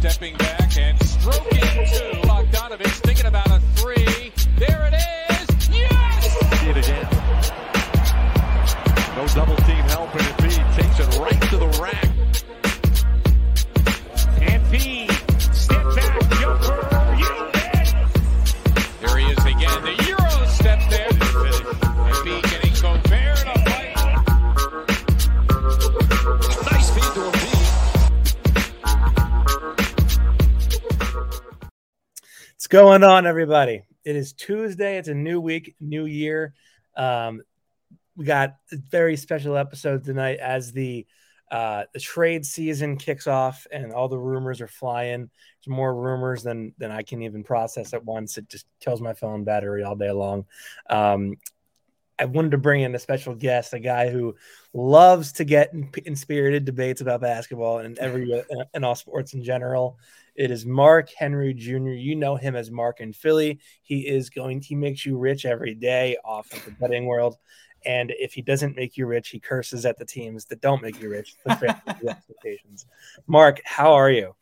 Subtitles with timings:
[0.00, 2.26] stepping back and stroking two.
[2.26, 4.32] Bogdanovich thinking about a three.
[4.56, 5.68] There it is.
[5.68, 6.58] Yes!
[6.58, 7.06] See it again.
[9.14, 9.59] No double
[32.70, 33.82] going on, everybody?
[34.04, 34.96] It is Tuesday.
[34.96, 36.54] It's a new week, new year.
[36.96, 37.42] Um,
[38.16, 41.04] we got a very special episode tonight as the
[41.50, 45.28] uh, the trade season kicks off and all the rumors are flying.
[45.58, 48.38] There's more rumors than than I can even process at once.
[48.38, 50.46] It just kills my phone battery all day long.
[50.88, 51.38] Um,
[52.20, 54.36] I wanted to bring in a special guest, a guy who
[54.72, 59.42] loves to get in, in spirited debates about basketball and every and all sports in
[59.42, 59.98] general.
[60.40, 61.90] It is Mark Henry Jr.
[61.90, 63.60] You know him as Mark in Philly.
[63.82, 64.62] He is going.
[64.62, 67.36] He makes you rich every day off of the betting world.
[67.84, 70.98] And if he doesn't make you rich, he curses at the teams that don't make
[70.98, 71.36] you rich.
[71.46, 72.86] expectations.
[73.26, 74.34] Mark, how are you?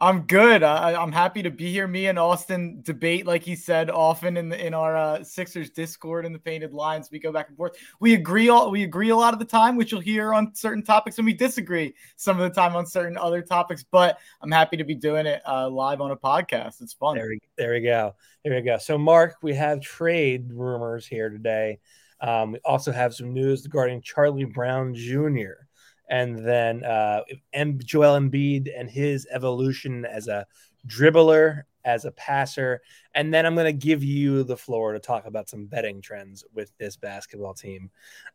[0.00, 0.62] I'm good.
[0.62, 1.88] I, I'm happy to be here.
[1.88, 6.26] Me and Austin debate, like he said, often in the in our uh, Sixers Discord
[6.26, 7.10] in the Painted Lines.
[7.10, 7.76] We go back and forth.
[7.98, 10.82] We agree all we agree a lot of the time, which you'll hear on certain
[10.82, 13.82] topics, and we disagree some of the time on certain other topics.
[13.82, 16.82] But I'm happy to be doing it uh, live on a podcast.
[16.82, 17.16] It's fun.
[17.16, 18.14] There we, there we go.
[18.44, 18.78] There we go.
[18.78, 21.78] So, Mark, we have trade rumors here today.
[22.20, 25.66] Um, we also have some news regarding Charlie Brown Jr.
[26.10, 27.22] and then uh,
[27.52, 30.46] M- Joel Embiid and his evolution as a
[30.86, 32.82] dribbler, as a passer.
[33.14, 36.44] And then I'm going to give you the floor to talk about some betting trends
[36.52, 37.90] with this basketball team.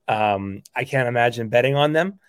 [0.07, 2.19] Um, I can't imagine betting on them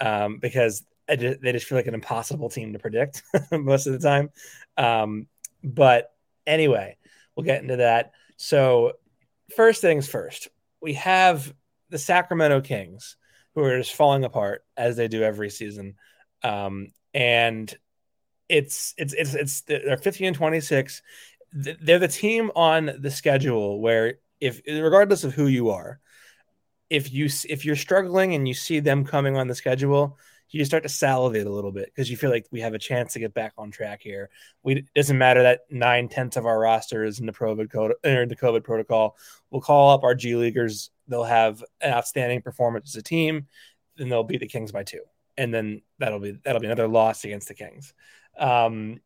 [0.00, 0.84] um, because
[1.16, 4.30] just, they just feel like an impossible team to predict most of the time.
[4.76, 5.28] Um,
[5.62, 6.12] but
[6.46, 6.96] anyway,
[7.34, 8.12] we'll get into that.
[8.36, 8.92] So,
[9.54, 10.48] first things first
[10.80, 11.54] we have
[11.90, 13.16] the Sacramento Kings
[13.56, 15.94] who are just falling apart as they do every season.
[16.44, 17.74] Um, and
[18.50, 21.02] it's, it's, it's, it's, they're 15 and 26.
[21.52, 26.00] They're the team on the schedule where if, regardless of who you are,
[26.90, 30.18] if you, if you're struggling and you see them coming on the schedule,
[30.50, 32.78] you just start to salivate a little bit because you feel like we have a
[32.78, 34.30] chance to get back on track here.
[34.62, 37.94] We it doesn't matter that nine tenths of our roster is in the COVID code
[38.04, 39.16] or the COVID protocol.
[39.50, 40.90] We'll call up our G leaguers.
[41.08, 43.46] They'll have an outstanding performance as a team,
[43.96, 45.02] then they'll beat the Kings by two,
[45.36, 47.92] and then that'll be that'll be another loss against the Kings.
[48.38, 49.00] Um,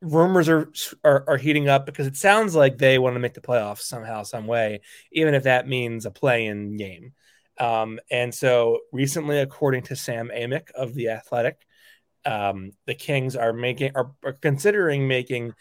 [0.00, 0.70] rumors are,
[1.02, 4.22] are are heating up because it sounds like they want to make the playoffs somehow,
[4.22, 4.80] some way,
[5.10, 7.12] even if that means a play-in game.
[7.58, 11.66] Um, and so recently, according to Sam Amick of the Athletic,
[12.24, 15.54] um, the Kings are making are, are considering making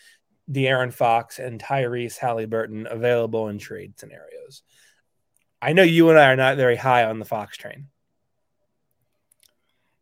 [0.52, 4.63] De'Aaron Fox and Tyrese Halliburton available in trade scenarios.
[5.62, 7.88] I know you and I are not very high on the Fox train.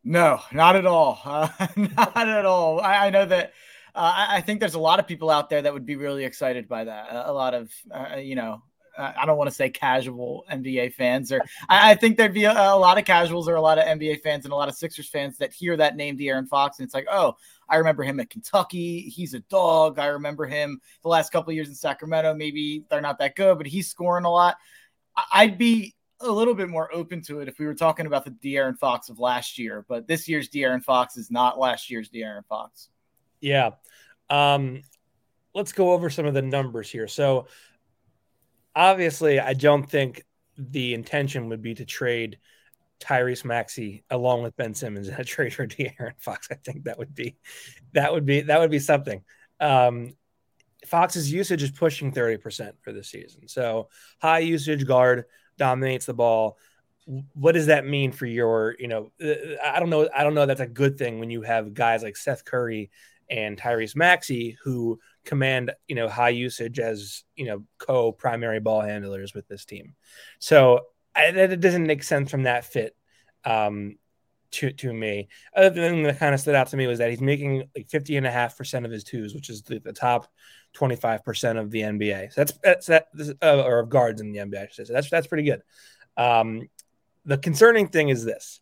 [0.04, 1.20] No, not at all.
[1.24, 2.80] Uh, not at all.
[2.80, 3.52] I, I know that.
[3.94, 6.24] Uh, I, I think there's a lot of people out there that would be really
[6.24, 7.08] excited by that.
[7.10, 8.62] A, a lot of, uh, you know,
[8.98, 12.52] I don't want to say casual NBA fans, or I, I think there'd be a,
[12.52, 15.08] a, lot of casuals or a lot of NBA fans and a lot of Sixers
[15.08, 17.36] fans that hear that name, De'Aaron Fox, and it's like, oh,
[17.68, 19.02] I remember him at Kentucky.
[19.02, 19.98] He's a dog.
[19.98, 22.34] I remember him the last couple years in Sacramento.
[22.34, 24.56] Maybe they're not that good, but he's scoring a lot.
[25.32, 28.30] I'd be a little bit more open to it if we were talking about the
[28.30, 32.46] De'Aaron Fox of last year, but this year's De'Aaron Fox is not last year's De'Aaron
[32.46, 32.88] Fox.
[33.40, 33.70] Yeah.
[34.30, 34.82] Um,
[35.54, 37.08] let's go over some of the numbers here.
[37.08, 37.46] So
[38.76, 40.22] obviously, I don't think
[40.56, 42.38] the intention would be to trade
[43.00, 46.48] Tyrese Maxey along with Ben Simmons in a trade for De'Aaron Fox.
[46.50, 47.36] I think that would be
[47.92, 49.24] that would be that would be something.
[49.58, 50.14] Um,
[50.86, 53.48] Fox's usage is pushing 30% for the season.
[53.48, 53.88] So
[54.20, 55.24] high usage guard
[55.58, 56.58] dominates the ball.
[57.34, 60.08] What does that mean for your, you know, I don't know.
[60.14, 62.90] I don't know that's a good thing when you have guys like Seth Curry
[63.28, 68.80] and Tyrese Maxey who command you know high usage as you know co primary ball
[68.80, 69.94] handlers with this team.
[70.38, 70.86] So
[71.16, 72.96] it doesn't make sense from that fit
[73.44, 73.96] um,
[74.52, 75.28] to to me.
[75.54, 78.16] Other thing that kind of stood out to me was that he's making like 50
[78.16, 80.28] and a half percent of his twos, which is the, the top
[80.74, 82.32] 25 percent of the NBA.
[82.32, 83.06] So that's that's that
[83.42, 84.72] uh, or of guards in the NBA.
[84.72, 85.62] So that's that's pretty good.
[86.16, 86.68] Um,
[87.24, 88.60] the concerning thing is this: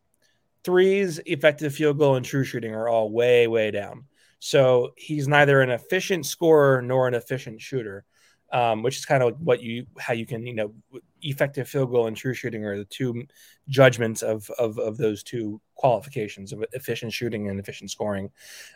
[0.64, 4.05] threes, effective field goal, and true shooting are all way way down.
[4.44, 8.05] So he's neither an efficient scorer nor an efficient shooter,
[8.52, 10.75] um, which is kind of what you how you can you know
[11.23, 13.25] effective field goal and true shooting are the two
[13.69, 18.29] judgments of of, of those two qualifications of efficient shooting and efficient scoring.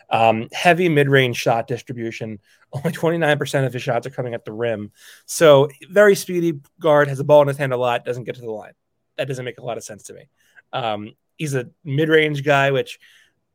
[0.09, 2.39] Um, heavy mid range shot distribution.
[2.73, 4.91] Only 29% of his shots are coming at the rim.
[5.27, 8.41] So very speedy guard, has a ball in his hand a lot, doesn't get to
[8.41, 8.73] the line.
[9.17, 10.29] That doesn't make a lot of sense to me.
[10.73, 12.97] Um, he's a mid range guy, which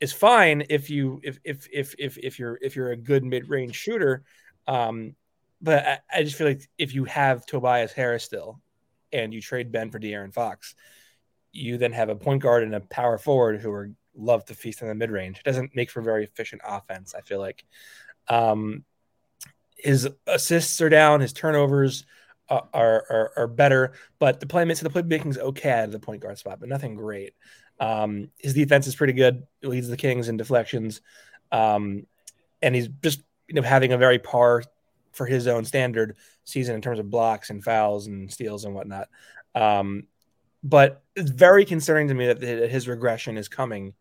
[0.05, 3.49] is fine if you if if if if if you're if you're a good mid
[3.49, 4.23] range shooter.
[4.67, 5.17] Um,
[5.63, 8.61] but I, I, just feel like if you have Tobias Harris still,
[9.13, 10.75] and you trade Ben for De'Aaron Fox,
[11.53, 14.83] you then have a point guard and a power forward who are love to feast
[14.83, 15.39] in the mid range.
[15.39, 17.15] It doesn't make for very efficient offense.
[17.15, 17.65] I feel like
[18.29, 18.85] um,
[19.79, 22.05] his assists are down, his turnovers
[22.51, 26.21] are are, are better, but the play the playmaking is okay out of the point
[26.21, 27.33] guard spot, but nothing great.
[27.81, 29.47] Um, his defense is pretty good.
[29.61, 31.01] He leads the Kings in deflections,
[31.51, 32.07] um,
[32.63, 34.63] and he's just you know having a very par
[35.13, 39.09] for his own standard season in terms of blocks and fouls and steals and whatnot.
[39.55, 40.07] Um,
[40.63, 43.95] but it's very concerning to me that his regression is coming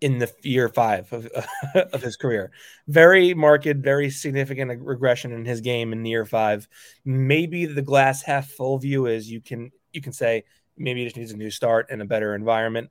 [0.00, 1.28] in the year five of,
[1.74, 2.50] of his career.
[2.88, 6.66] Very marked, very significant regression in his game in the year five.
[7.04, 10.44] Maybe the glass half full view is you can you can say
[10.80, 12.88] maybe he just needs a new start and a better environment.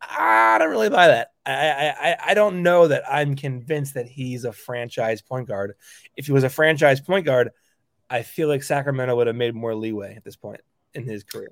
[0.00, 1.32] I don't really buy that.
[1.44, 5.74] I, I I don't know that I'm convinced that he's a franchise point guard.
[6.16, 7.50] If he was a franchise point guard,
[8.08, 10.60] I feel like Sacramento would have made more leeway at this point
[10.94, 11.50] in his career.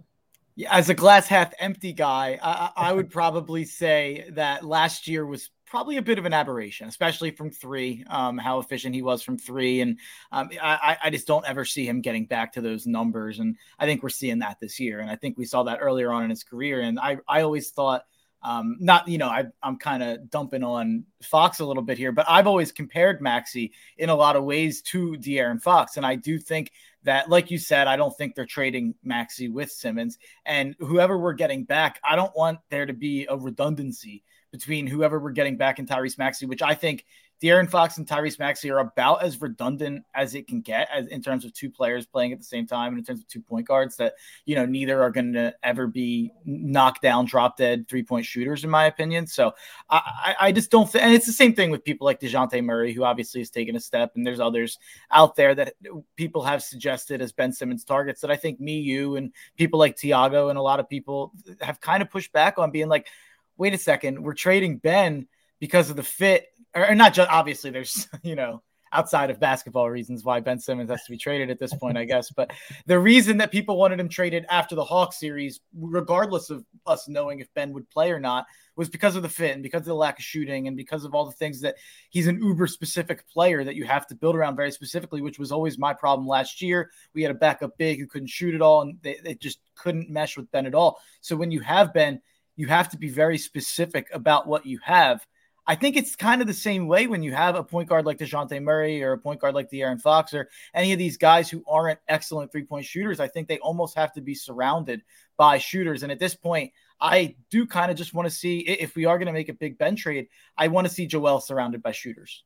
[0.57, 5.27] Yeah, as a glass half empty guy, I, I would probably say that last year
[5.27, 8.05] was probably a bit of an aberration, especially from three.
[8.09, 9.99] Um, how efficient he was from three, and
[10.31, 13.41] um, I, I just don't ever see him getting back to those numbers.
[13.41, 16.13] And I think we're seeing that this year, and I think we saw that earlier
[16.13, 16.83] on in his career.
[16.83, 18.05] And I, I always thought
[18.45, 22.13] um, not, you know, I, I'm kind of dumping on Fox a little bit here,
[22.13, 25.97] but I've always compared Maxey in a lot of ways to De'Aaron Fox.
[25.97, 26.71] And I do think
[27.03, 30.19] that, like you said, I don't think they're trading Maxey with Simmons.
[30.47, 34.23] And whoever we're getting back, I don't want there to be a redundancy
[34.55, 37.05] between whoever we're getting back in Tyrese Maxey, which I think
[37.43, 41.21] De'Aaron Fox and Tyrese Maxey are about as redundant as it can get as in
[41.21, 43.67] terms of two players playing at the same time and in terms of two point
[43.67, 44.15] guards that
[44.45, 48.63] you know neither are going to ever be knocked down, drop dead three point shooters
[48.63, 49.27] in my opinion.
[49.27, 49.55] So
[49.91, 50.95] I, I just don't.
[50.95, 53.81] And it's the same thing with people like Dejounte Murray, who obviously has taken a
[53.81, 54.79] step, and there's others
[55.11, 55.75] out there that
[56.15, 59.97] people have suggested as Ben Simmons targets that I think me, you, and people like
[59.97, 63.09] Tiago and a lot of people have kind of pushed back on being like,
[63.57, 65.27] wait a second, we're trading Ben
[65.61, 68.63] because of the fit or not just obviously there's you know
[68.93, 72.05] outside of basketball reasons why Ben Simmons has to be traded at this point, I
[72.05, 72.31] guess.
[72.31, 72.53] But
[72.87, 77.41] the reason that people wanted him traded after the Hawks series, regardless of us knowing
[77.41, 78.47] if Ben would play or not,
[78.77, 81.13] was because of the fit and because of the lack of shooting and because of
[81.13, 81.75] all the things that
[82.11, 85.51] he's an uber specific player that you have to build around very specifically, which was
[85.51, 86.91] always my problem last year.
[87.15, 90.09] We had a backup big who couldn't shoot at all and they, they just couldn't
[90.09, 91.01] mesh with Ben at all.
[91.21, 92.21] So when you have Ben,
[92.57, 95.27] you have to be very specific about what you have
[95.67, 98.19] I think it's kind of the same way when you have a point guard like
[98.19, 101.65] Dejounte Murray or a point guard like De'Aaron Fox or any of these guys who
[101.67, 103.19] aren't excellent three point shooters.
[103.19, 105.03] I think they almost have to be surrounded
[105.39, 106.03] by shooters.
[106.03, 109.17] And at this point, I do kind of just want to see if we are
[109.17, 112.45] going to make a big Ben trade, I want to see Joel surrounded by shooters.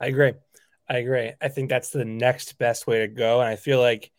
[0.00, 0.32] I agree.
[0.88, 1.32] I agree.
[1.40, 3.40] I think that's the next best way to go.
[3.40, 4.10] And I feel like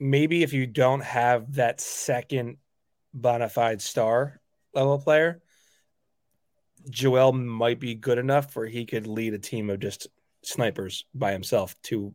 [0.00, 2.56] maybe if you don't have that second
[3.14, 4.40] bona fide star
[4.74, 5.42] level player,
[6.90, 10.08] Joel might be good enough where he could lead a team of just
[10.42, 12.14] snipers by himself to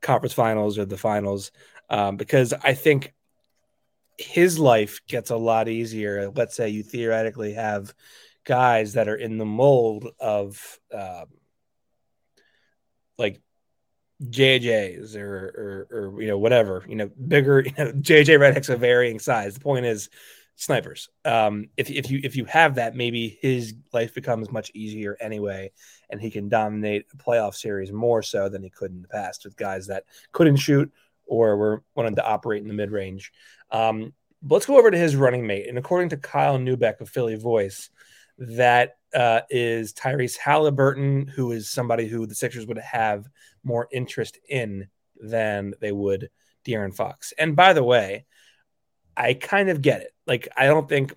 [0.00, 1.50] conference finals or the finals.
[1.90, 3.12] Um, because I think
[4.18, 6.30] his life gets a lot easier.
[6.30, 7.92] Let's say you theoretically have
[8.44, 11.26] guys that are in the mold of um,
[13.18, 13.40] like
[14.22, 18.76] JJ's or, or, or you know whatever you know bigger you know JJ Redick's a
[18.76, 19.54] varying size.
[19.54, 20.08] The point is
[20.56, 21.08] snipers.
[21.24, 25.72] Um, if if you if you have that, maybe his life becomes much easier anyway,
[26.10, 29.44] and he can dominate a playoff series more so than he could in the past
[29.44, 30.92] with guys that couldn't shoot
[31.26, 33.32] or were wanted to operate in the mid range.
[33.70, 34.12] Um,
[34.48, 37.90] let's go over to his running mate, and according to Kyle Neubeck of Philly Voice,
[38.38, 43.28] that uh, is Tyrese Halliburton, who is somebody who the Sixers would have
[43.64, 46.30] more interest in than they would
[46.64, 47.32] De'Aaron Fox.
[47.38, 48.26] And by the way,
[49.16, 50.12] I kind of get it.
[50.26, 51.14] Like I don't think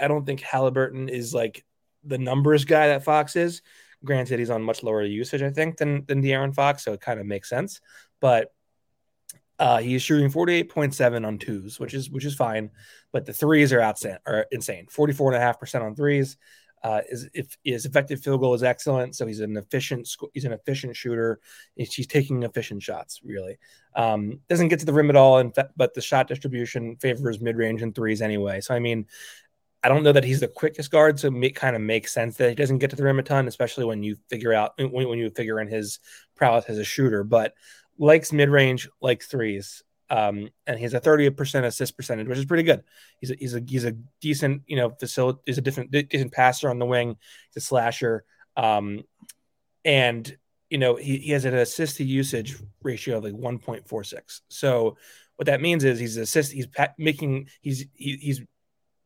[0.00, 1.64] I don't think Halliburton is like
[2.04, 3.62] the numbers guy that Fox is.
[4.04, 7.20] Granted, he's on much lower usage, I think, than than De'Aaron Fox, so it kind
[7.20, 7.80] of makes sense.
[8.20, 8.52] But
[9.58, 12.70] uh, he's shooting 48.7 on twos, which is which is fine,
[13.12, 14.86] but the threes are outside are insane.
[14.86, 16.36] 44.5% on threes.
[16.82, 20.52] Uh, is if his effective field goal is excellent, so he's an efficient he's an
[20.52, 21.38] efficient shooter.
[21.76, 23.20] He's taking efficient shots.
[23.22, 23.58] Really
[23.94, 27.56] um, doesn't get to the rim at all, fact, but the shot distribution favors mid
[27.56, 28.60] range and threes anyway.
[28.60, 29.06] So I mean,
[29.84, 32.48] I don't know that he's the quickest guard, so it kind of makes sense that
[32.48, 35.18] he doesn't get to the rim a ton, especially when you figure out when, when
[35.18, 35.98] you figure in his
[36.36, 37.24] prowess as a shooter.
[37.24, 37.54] But
[37.98, 42.36] likes mid range, like threes, um, and he has a thirty percent assist percentage, which
[42.36, 42.84] is pretty good.
[43.18, 45.40] He's a, he's a he's a decent you know facility.
[45.46, 47.16] He's a different decent passer on the wing.
[47.48, 49.04] He's a slasher, um,
[49.86, 50.36] and
[50.68, 54.04] you know he, he has an assist to usage ratio of like one point four
[54.04, 54.42] six.
[54.48, 54.98] So
[55.36, 58.42] what that means is he's assist he's pa- making he's he, he's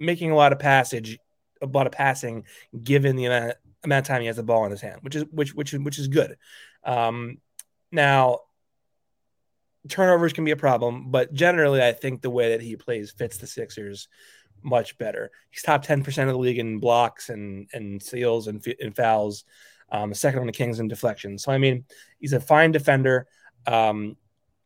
[0.00, 1.20] making a lot of passage,
[1.62, 2.46] a lot of passing,
[2.82, 5.24] given the amount, amount of time he has the ball in his hand, which is
[5.30, 6.36] which which which is good.
[6.82, 7.38] Um,
[7.92, 8.40] now,
[9.88, 13.38] turnovers can be a problem, but generally, I think the way that he plays fits
[13.38, 14.08] the Sixers
[14.62, 15.30] much better.
[15.50, 19.44] He's top ten percent of the league in blocks and and steals and, and fouls.
[19.90, 21.44] Um, second on the Kings in deflections.
[21.44, 21.84] So I mean,
[22.18, 23.28] he's a fine defender.
[23.66, 24.16] Um,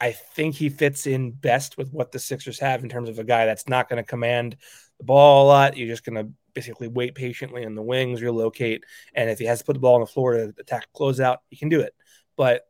[0.01, 3.25] I think he fits in best with what the Sixers have in terms of a
[3.25, 4.57] guy that's not going to command
[4.97, 5.77] the ball a lot.
[5.77, 8.85] You're just going to basically wait patiently in the wings, relocate,
[9.15, 11.57] and if he has to put the ball on the floor to attack closeout, he
[11.57, 11.95] can do it.
[12.37, 12.63] But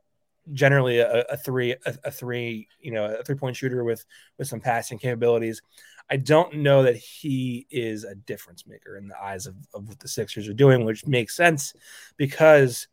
[0.52, 4.04] generally, a, a three, a, a, three, you know, a three point shooter with
[4.38, 5.62] with some passing capabilities.
[6.11, 10.00] I don't know that he is a difference maker in the eyes of, of what
[10.00, 11.73] the Sixers are doing, which makes sense
[12.16, 12.88] because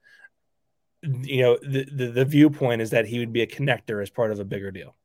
[1.01, 4.31] you know the, the, the viewpoint is that he would be a connector as part
[4.31, 4.95] of a bigger deal.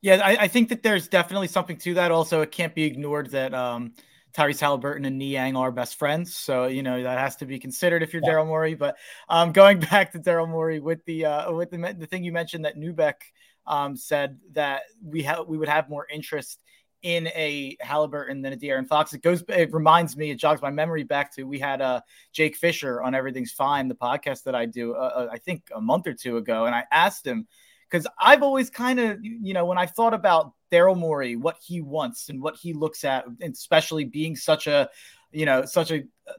[0.00, 2.10] Yeah, I, I, think that there's definitely something to that.
[2.10, 3.94] Also, it can't be ignored that um,
[4.36, 8.02] Tyrese Halliburton and Niang are best friends, so you know that has to be considered
[8.02, 8.30] if you're yeah.
[8.30, 8.74] Daryl Morey.
[8.74, 8.96] But
[9.28, 12.64] um, going back to Daryl Morey with the uh, with the the thing you mentioned
[12.64, 13.14] that Neubeck
[13.66, 16.60] um, said that we have we would have more interest
[17.02, 19.12] in a Halliburton than a De'Aaron Fox.
[19.12, 22.00] It goes, it reminds me, it jogs my memory back to we had uh,
[22.32, 25.82] Jake Fisher on Everything's Fine, the podcast that I do, uh, uh I think a
[25.82, 27.46] month or two ago, and I asked him
[27.94, 31.80] because I've always kind of, you know, when I thought about Daryl Morey, what he
[31.80, 34.90] wants and what he looks at, and especially being such a,
[35.30, 36.32] you know, such a uh,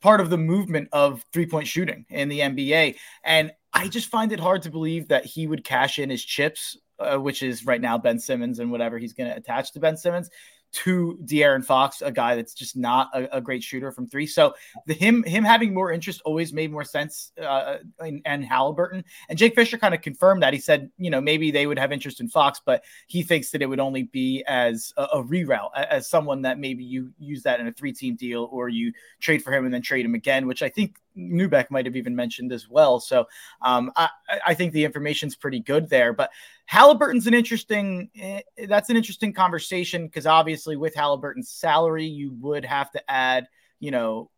[0.00, 2.94] part of the movement of three point shooting in the NBA.
[3.24, 6.76] And I just find it hard to believe that he would cash in his chips,
[7.00, 9.96] uh, which is right now Ben Simmons and whatever he's going to attach to Ben
[9.96, 10.30] Simmons,
[10.74, 14.26] to De'Aaron Fox, a guy that's just not a, a, great shooter from three.
[14.26, 14.54] So
[14.86, 17.32] the him him having more interest always made more sense.
[17.40, 20.52] Uh, in, and Halliburton and Jake Fisher kind of confirmed that.
[20.52, 23.62] He said, you know, maybe they would have interest in Fox, but he thinks that
[23.62, 27.60] it would only be as a, a reroute, as someone that maybe you use that
[27.60, 30.46] in a three team deal or you trade for him and then trade him again,
[30.46, 33.00] which I think Neubeck might have even mentioned as well.
[33.00, 33.26] So
[33.62, 34.08] um, I,
[34.46, 36.12] I think the information's pretty good there.
[36.12, 36.30] But
[36.66, 38.10] Halliburton's an interesting.
[38.18, 43.48] Eh, that's an interesting conversation because obviously with Halliburton's salary, you would have to add,
[43.80, 44.30] you know,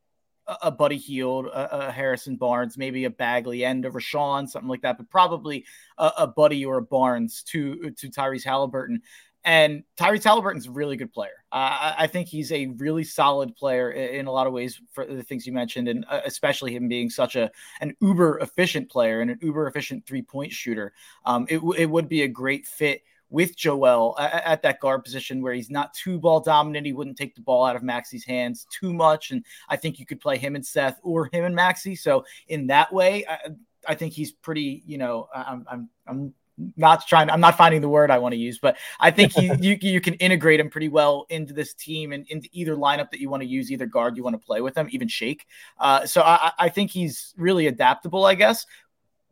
[0.47, 4.69] a, a Buddy Hield, a, a, Harrison Barnes, maybe a Bagley and a Richaun, something
[4.69, 5.65] like that, but probably
[5.99, 9.03] a, a Buddy or a Barnes to to Tyrese Halliburton.
[9.47, 11.45] And Tyrese Halliburton's a really good player.
[11.53, 15.23] Uh, I think he's a really solid player in a lot of ways for the
[15.23, 17.49] things you mentioned, and uh, especially him being such a
[17.81, 20.93] an uber efficient player and an uber efficient three point shooter.
[21.25, 25.41] Um, it, it would be a great fit with Joel at, at, that guard position
[25.41, 26.85] where he's not too ball dominant.
[26.85, 29.31] He wouldn't take the ball out of Maxey's hands too much.
[29.31, 31.97] And I think you could play him and Seth or him and Maxey.
[31.97, 33.51] So in that way, I,
[33.89, 36.35] I think he's pretty, you know, I'm, I'm, I'm
[36.77, 39.51] not trying i'm not finding the word i want to use but i think he,
[39.61, 43.21] you, you can integrate him pretty well into this team and into either lineup that
[43.21, 45.47] you want to use either guard you want to play with him even shake.
[45.79, 48.67] Uh, so I, I think he's really adaptable i guess.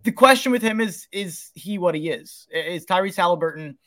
[0.02, 2.47] The question with him is is he what he is?
[2.52, 3.78] Is tyrese halliburton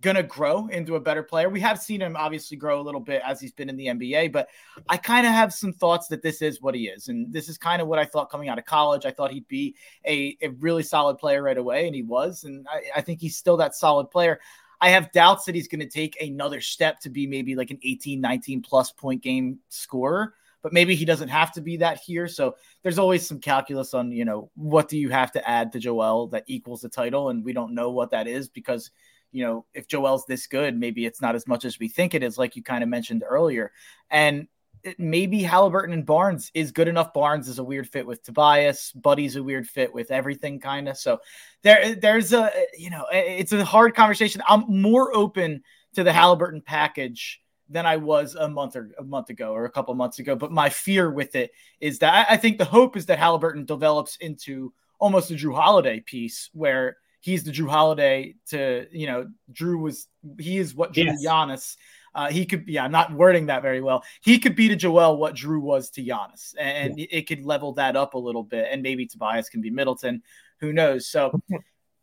[0.00, 1.48] gonna grow into a better player.
[1.48, 4.32] We have seen him obviously grow a little bit as he's been in the NBA,
[4.32, 4.48] but
[4.88, 7.08] I kind of have some thoughts that this is what he is.
[7.08, 9.06] And this is kind of what I thought coming out of college.
[9.06, 9.74] I thought he'd be
[10.06, 12.44] a, a really solid player right away, and he was.
[12.44, 14.40] And I, I think he's still that solid player.
[14.80, 17.80] I have doubts that he's going to take another step to be maybe like an
[17.82, 22.26] 18, 19 plus point game scorer but maybe he doesn't have to be that here.
[22.28, 25.78] So there's always some calculus on, you know, what do you have to add to
[25.78, 27.30] Joel that equals the title?
[27.30, 28.90] And we don't know what that is because
[29.32, 32.22] you know, if Joel's this good, maybe it's not as much as we think it
[32.22, 33.72] is, like you kind of mentioned earlier.
[34.10, 34.48] And
[34.82, 37.12] it, maybe Halliburton and Barnes is good enough.
[37.12, 38.92] Barnes is a weird fit with Tobias.
[38.92, 40.96] Buddy's a weird fit with everything, kind of.
[40.96, 41.20] So
[41.62, 44.42] there, there's a, you know, it's a hard conversation.
[44.48, 45.62] I'm more open
[45.94, 49.70] to the Halliburton package than I was a month or a month ago or a
[49.70, 50.34] couple months ago.
[50.36, 53.66] But my fear with it is that I, I think the hope is that Halliburton
[53.66, 59.28] develops into almost a Jrue Holiday piece where he's the Jrue Holiday to you know
[59.52, 60.08] Jrue was
[60.38, 61.24] he is what Jrue yes.
[61.24, 61.76] Giannis
[62.14, 64.02] Uh, he could, yeah, I'm not wording that very well.
[64.22, 67.06] He could be to Joel what Jrue was to Giannis, and yeah.
[67.10, 68.66] it could level that up a little bit.
[68.70, 70.22] And maybe Tobias can be Middleton.
[70.60, 71.06] Who knows?
[71.06, 71.40] So,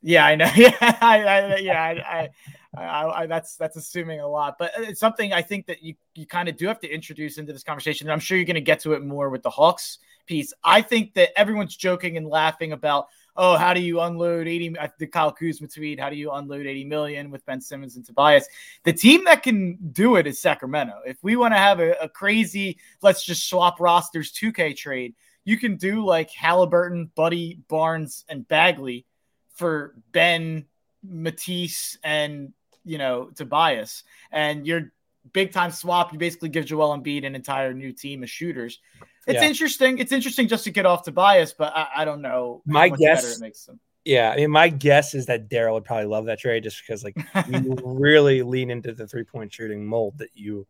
[0.01, 0.49] yeah, I know.
[0.55, 2.29] Yeah, I, I yeah, I,
[2.77, 6.25] I, I, that's that's assuming a lot, but it's something I think that you you
[6.25, 8.07] kind of do have to introduce into this conversation.
[8.07, 10.53] And I'm sure you're going to get to it more with the Hawks piece.
[10.63, 14.77] I think that everyone's joking and laughing about oh, how do you unload 80?
[14.77, 18.05] Uh, the Kyle Kuzma tweet, how do you unload 80 million with Ben Simmons and
[18.05, 18.47] Tobias?
[18.83, 20.93] The team that can do it is Sacramento.
[21.05, 25.57] If we want to have a, a crazy, let's just swap rosters 2K trade, you
[25.57, 29.05] can do like Halliburton, Buddy, Barnes, and Bagley
[29.53, 30.65] for Ben,
[31.03, 32.51] Matisse, and
[32.83, 34.91] you know Tobias, and you're
[35.33, 36.13] big time swap.
[36.13, 38.79] You basically give Joel Embiid an entire new team of shooters.
[39.27, 39.47] It's yeah.
[39.47, 39.97] interesting.
[39.97, 42.61] It's interesting just to get off Tobias, but I, I don't know.
[42.65, 43.79] My guess makes them.
[44.03, 47.03] Yeah, I mean, my guess is that Daryl would probably love that trade just because,
[47.03, 47.17] like,
[47.49, 50.67] you really lean into the three point shooting mold that you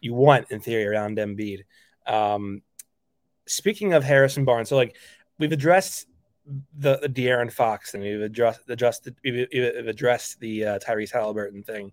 [0.00, 1.62] you want in theory around Embiid.
[2.06, 2.60] Um,
[3.46, 4.96] speaking of Harrison Barnes, so like
[5.38, 6.06] we've addressed
[6.78, 11.62] the, the De'Aaron Fox and we've addressed adjusted we've, we've addressed the uh, Tyrese Halliburton
[11.62, 11.92] thing.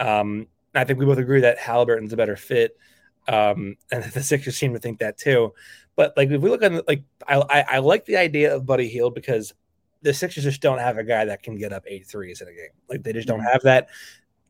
[0.00, 2.76] Um, I think we both agree that Halliburton's a better fit.
[3.28, 5.52] Um, and the Sixers seem to think that too.
[5.96, 8.88] But like if we look at like I, I, I like the idea of Buddy
[8.88, 9.54] Hield because
[10.02, 12.52] the Sixers just don't have a guy that can get up eight threes in a
[12.52, 12.70] game.
[12.88, 13.52] Like they just don't mm-hmm.
[13.52, 13.88] have that.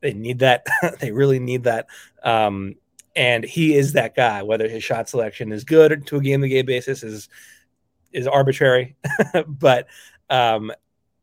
[0.01, 0.65] They need that.
[0.99, 1.87] they really need that.
[2.23, 2.75] Um,
[3.15, 4.43] and he is that guy.
[4.43, 7.29] Whether his shot selection is good to a game to game basis is
[8.11, 8.95] is arbitrary,
[9.47, 9.87] but
[10.29, 10.71] um,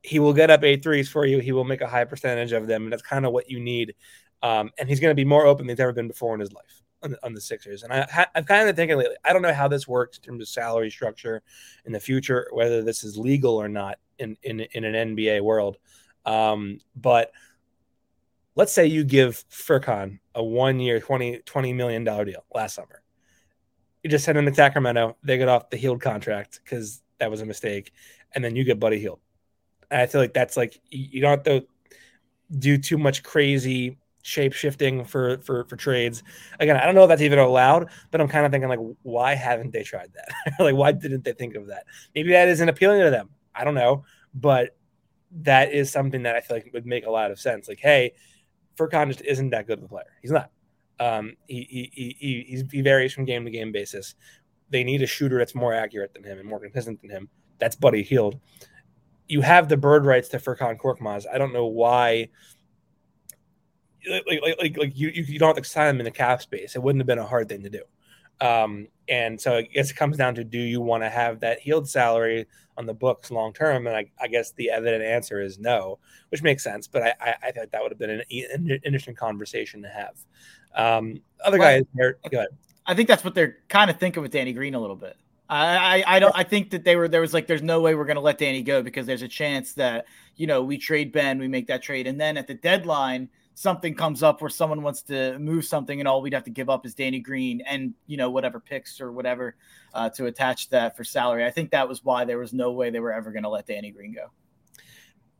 [0.02, 1.38] he will get up eight threes for you.
[1.38, 3.94] He will make a high percentage of them, and that's kind of what you need.
[4.43, 6.53] Um, and he's going to be more open than he's ever been before in his
[6.53, 7.83] life on, on the Sixers.
[7.83, 10.41] And I, I'm kind of thinking lately, I don't know how this works in terms
[10.41, 11.43] of salary structure
[11.85, 15.79] in the future, whether this is legal or not in, in, in an NBA world.
[16.25, 17.33] Um, but
[18.55, 23.03] let's say you give Furkan a one year, 20, $20 million deal last summer.
[24.03, 25.17] You just send him to Sacramento.
[25.23, 27.93] They get off the Hield contract because that was a mistake.
[28.35, 29.21] And then you get Buddy Hield.
[29.91, 31.67] And I feel like that's like, you don't have to
[32.59, 36.23] do too much crazy shape shifting for for for trades.
[36.61, 39.35] Again, I don't know if that's even allowed, but I'm kind of thinking like, why
[39.35, 40.55] haven't they tried that?
[40.61, 41.85] like, why didn't they think of that?
[42.14, 43.30] Maybe that isn't appealing to them.
[43.54, 44.04] I don't know,
[44.35, 44.76] but
[45.43, 47.69] that is something that I feel like would make a lot of sense.
[47.69, 48.13] Like, hey,
[48.76, 50.04] Furkan just isn't that good of a player.
[50.21, 50.50] He's not.
[51.00, 54.15] Um, he, he, he, he, varies from game to game basis.
[54.71, 57.28] They need a shooter that's more accurate than him and more consistent than him.
[57.58, 58.39] That's Buddy Hield.
[59.26, 61.25] You have the bird rights to Furkan Korkmaz.
[61.32, 62.28] I don't know why
[64.08, 66.76] like like like, like you, you don't have to sign them in the cap space.
[66.76, 67.82] It wouldn't have been a hard thing to do.
[68.41, 71.60] Um, and so I guess it comes down to do you want to have that
[71.60, 73.86] Hield salary on the books long term?
[73.86, 76.88] And I, I, guess the evident answer is no, which makes sense.
[76.88, 80.17] But I, I, I thought that would have been an, an, interesting conversation to have.
[80.75, 82.49] Um, other well, guys, go ahead.
[82.84, 85.17] I think that's what they're kind of thinking with Danny Green a little bit.
[85.49, 88.06] I, I don't I think that they were there was like there's no way we're
[88.06, 91.47] gonna let Danny go because there's a chance that you know we trade Ben, we
[91.47, 95.38] make that trade, and then at the deadline something comes up where someone wants to
[95.38, 98.30] move something and all we'd have to give up is Danny Green and you know
[98.30, 99.56] whatever picks or whatever
[99.95, 101.45] uh, to attach that for salary.
[101.45, 103.67] I think that was why there was no way they were ever going to let
[103.67, 104.30] Danny Green go.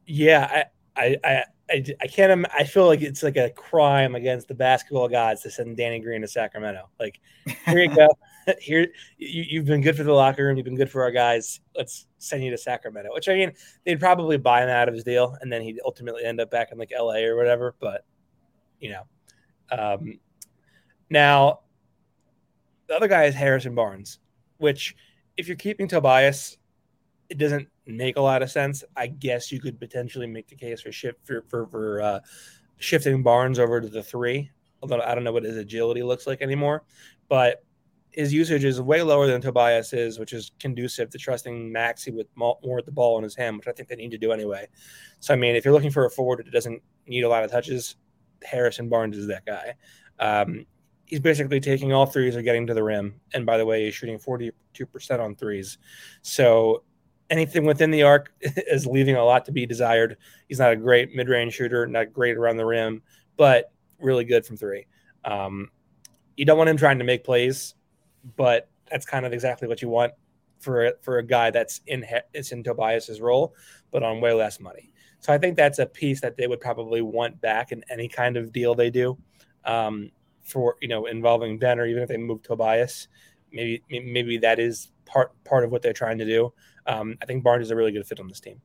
[0.07, 0.65] Yeah,
[0.97, 2.47] I, I, I, I can't.
[2.53, 6.21] I feel like it's like a crime against the basketball gods to send Danny Green
[6.23, 6.89] to Sacramento.
[7.01, 7.21] Like,
[7.67, 8.09] here you go.
[8.61, 10.57] Here, you, you've been good for the locker room.
[10.57, 11.61] You've been good for our guys.
[11.77, 13.11] Let's send you to Sacramento.
[13.13, 13.53] Which I mean,
[13.85, 16.73] they'd probably buy him out of his deal, and then he'd ultimately end up back
[16.73, 17.25] in like L.A.
[17.25, 17.75] or whatever.
[17.81, 18.05] But
[18.81, 19.03] you know,
[19.71, 20.19] um,
[21.11, 21.61] now
[22.89, 24.19] the other guy is Harrison Barnes,
[24.59, 24.97] which
[25.37, 26.59] if you're keeping Tobias,
[27.29, 28.85] it doesn't make a lot of sense.
[28.97, 32.21] I guess you could potentially make the case for shift for for, for uh,
[32.79, 34.51] shifting Barnes over to the three.
[34.83, 36.83] Although I don't know what his agility looks like anymore,
[37.29, 37.63] but
[38.13, 42.27] his usage is way lower than Tobias is, which is conducive to trusting Maxey with
[42.37, 44.69] more with the ball in his hand, which I think they need to do anyway.
[45.21, 47.51] So I mean, if you're looking for a forward that doesn't need a lot of
[47.51, 47.97] touches,
[48.43, 49.75] Harrison Barnes is that guy.
[50.19, 50.67] Um,
[51.07, 53.95] he's basically taking all threes or getting to the rim, and by the way, he's
[53.95, 55.79] shooting 42 percent on threes.
[56.21, 56.85] So
[57.31, 60.19] anything within the arc is leaving a lot to be desired.
[60.49, 63.03] He's not a great mid range shooter, not great around the rim,
[63.39, 64.87] but really good from three.
[65.25, 65.71] Um,
[66.37, 67.75] you don't want him trying to make plays,
[68.37, 70.13] but that's kind of exactly what you want
[70.61, 73.55] for for a guy that's in it's in Tobias's role,
[73.91, 74.93] but on way less money.
[75.21, 78.37] So I think that's a piece that they would probably want back in any kind
[78.37, 79.19] of deal they do
[79.65, 80.11] um,
[80.43, 83.09] for you know involving Ben or even if they move Tobias.
[83.53, 86.53] Maybe maybe that is part part of what they're trying to do.
[86.87, 88.61] Um, I think Barnes is a really good fit on this team.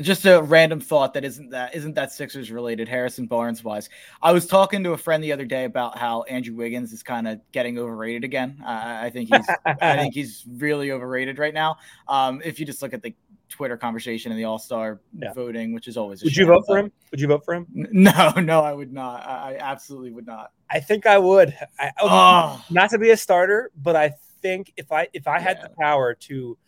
[0.00, 3.88] Just a random thought that isn't that isn't that Sixers related, Harrison Barnes wise.
[4.22, 7.28] I was talking to a friend the other day about how Andrew Wiggins is kind
[7.28, 8.58] of getting overrated again.
[8.62, 9.46] Uh, I think he's
[9.80, 11.76] I think he's really overrated right now.
[12.08, 13.14] Um, if you just look at the
[13.50, 15.32] Twitter conversation and the All Star Yeah.
[15.32, 16.90] voting, which is always Would you vote for him?
[17.12, 17.66] Would you vote for him?
[17.72, 19.24] No, no, I would not.
[19.24, 20.50] I, I absolutely would not.
[20.70, 21.56] I think I would.
[21.78, 25.58] I, Oh, not to be a starter, but I think if I if I had
[25.58, 25.68] Yeah.
[25.68, 26.58] the power to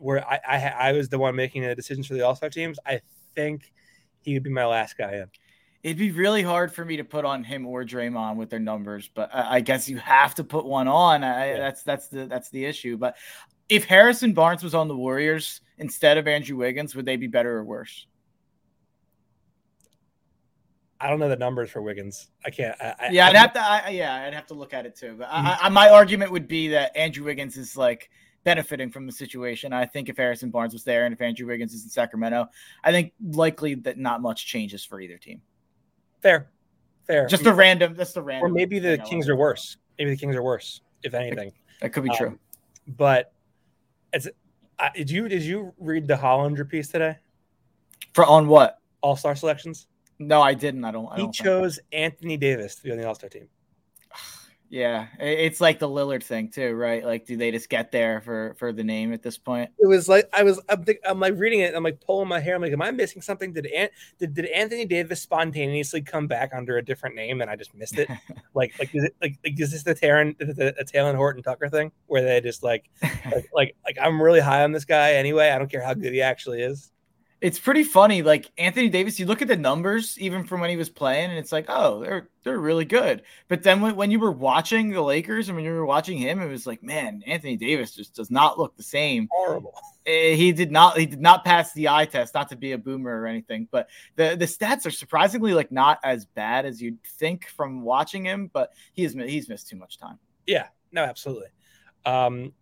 [0.00, 0.58] where I I,
[0.88, 3.00] I was the one making the decisions for the All Star teams, I
[3.34, 3.72] think
[4.22, 5.26] he would be my last guy in.
[5.82, 9.08] it'd be really hard for me to put on him or Draymond with their numbers,
[9.14, 11.24] but I, I guess you have to put one on.
[11.24, 11.56] I, Yeah.
[11.58, 12.96] That's that's the that's the issue.
[12.98, 13.16] But
[13.68, 17.56] if Harrison Barnes was on the Warriors instead of Andrew Wiggins, would they be better
[17.56, 18.06] or worse?
[21.00, 22.28] I don't know the numbers for Wiggins.
[22.44, 22.76] I can't.
[22.78, 23.60] I, Yeah, I'd have to.
[23.60, 25.14] I, yeah, I'd have to look at it too.
[25.18, 25.46] But Mm-hmm.
[25.46, 28.10] I, I, my argument would be that Andrew Wiggins is like
[28.44, 29.72] benefiting from the situation.
[29.72, 32.48] I think if Harrison Barnes was there and if Andrew Wiggins is in Sacramento,
[32.82, 35.42] I think likely that not much changes for either team.
[36.20, 36.50] fair,
[37.06, 37.26] fair.
[37.26, 37.94] Just a random.
[37.94, 38.50] That's the random.
[38.50, 39.76] or maybe the Kings are worse.
[39.98, 41.52] Maybe the Kings are worse, if anything.
[41.80, 42.28] That could be true.
[42.28, 42.38] Um,
[42.86, 43.32] but
[44.12, 44.28] it's.
[44.78, 47.18] I did you did you read the Hollinger piece today?
[48.14, 48.78] For on what?
[49.02, 49.86] All Star selections.
[50.18, 50.84] No, I didn't.
[50.84, 51.06] I don't.
[51.10, 53.48] I He don't chose Anthony Davis to be on the All Star team.
[54.70, 57.04] Yeah, it's like the Lillard thing too, right?
[57.04, 59.68] Like, do they just get there for for the name at this point?
[59.80, 60.60] It was like I was.
[60.68, 61.74] I'm, think, I'm like reading it.
[61.74, 62.54] I'm like pulling my hair.
[62.54, 63.52] I'm like, am I missing something?
[63.52, 67.56] Did Ant, did, did Anthony Davis spontaneously come back under a different name and I
[67.56, 68.08] just missed it?
[68.54, 71.42] like like is it like, like is this the Taron the, the, the Talen Horton
[71.42, 75.14] Tucker thing where they just like like, like like I'm really high on this guy
[75.14, 75.50] anyway.
[75.50, 76.92] I don't care how good he actually is.
[77.40, 78.22] It's pretty funny.
[78.22, 81.38] Like Anthony Davis, you look at the numbers even from when he was playing, and
[81.38, 83.22] it's like, oh, they're they're really good.
[83.48, 86.40] But then when, when you were watching the Lakers and when you were watching him,
[86.42, 89.28] it was like, man, Anthony Davis just does not look the same.
[89.30, 89.74] Horrible.
[90.06, 92.78] Eh, He did not he did not pass the eye test, not to be a
[92.78, 97.02] boomer or anything, but the the stats are surprisingly like not as bad as you'd
[97.04, 98.50] think from watching him.
[98.52, 100.18] But he has he's missed too much time.
[100.46, 101.48] Yeah, no, absolutely.
[102.04, 102.52] Um,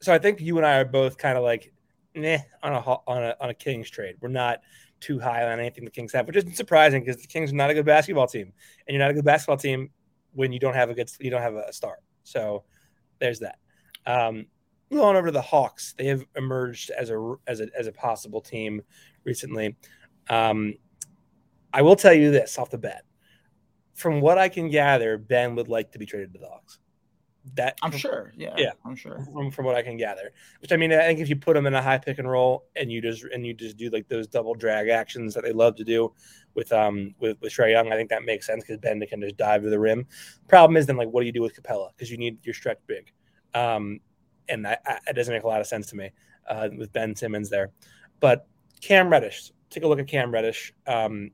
[0.00, 1.72] so I think you and I are both kind of like,
[2.14, 4.16] nah, on a on a on a Kings trade.
[4.20, 4.60] We're not
[5.00, 7.70] too high on anything the Kings have, which isn't surprising because the Kings are not
[7.70, 8.52] a good basketball team,
[8.86, 9.90] and you're not a good basketball team
[10.32, 11.98] when you don't have a good you don't have a star.
[12.24, 12.64] So
[13.18, 13.58] there's that.
[14.06, 14.46] Um,
[14.90, 17.92] moving on over to the Hawks, they have emerged as a as a as a
[17.92, 18.82] possible team
[19.24, 19.76] recently.
[20.28, 20.74] Um,
[21.72, 23.04] I will tell you this off the bat.
[23.94, 26.78] From what I can gather, Ben would like to be traded to the Hawks.
[27.54, 28.32] That I'm sure.
[28.36, 28.54] Yeah.
[28.56, 28.72] Yeah.
[28.84, 29.26] I'm sure.
[29.32, 30.32] from, from what I can gather.
[30.60, 32.66] Which I mean, I think if you put them in a high pick and roll
[32.76, 35.74] and you just and you just do like those double drag actions that they love
[35.76, 36.12] to do
[36.54, 39.36] with um with with Trae Young, I think that makes sense because Ben can just
[39.36, 40.06] dive to the rim.
[40.46, 42.78] Problem is then like what do you do with Capela because you need your stretch
[42.86, 43.12] big,
[43.54, 43.98] um,
[44.48, 46.10] and that, that doesn't make a lot of sense to me
[46.48, 47.72] uh, with Ben Simmons there.
[48.20, 48.46] But
[48.80, 50.72] Cam Reddish, take a look at Cam Reddish.
[50.86, 51.32] Um,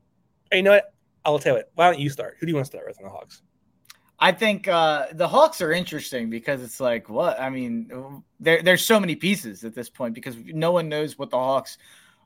[0.51, 0.93] you know what?
[1.23, 1.71] I'll tell you what.
[1.75, 2.37] Why don't you start?
[2.39, 3.43] Who do you want to start with on the Hawks?
[4.19, 8.21] I think uh, the Hawks are interesting because it's like what I mean.
[8.39, 11.77] There, there's so many pieces at this point because no one knows what the Hawks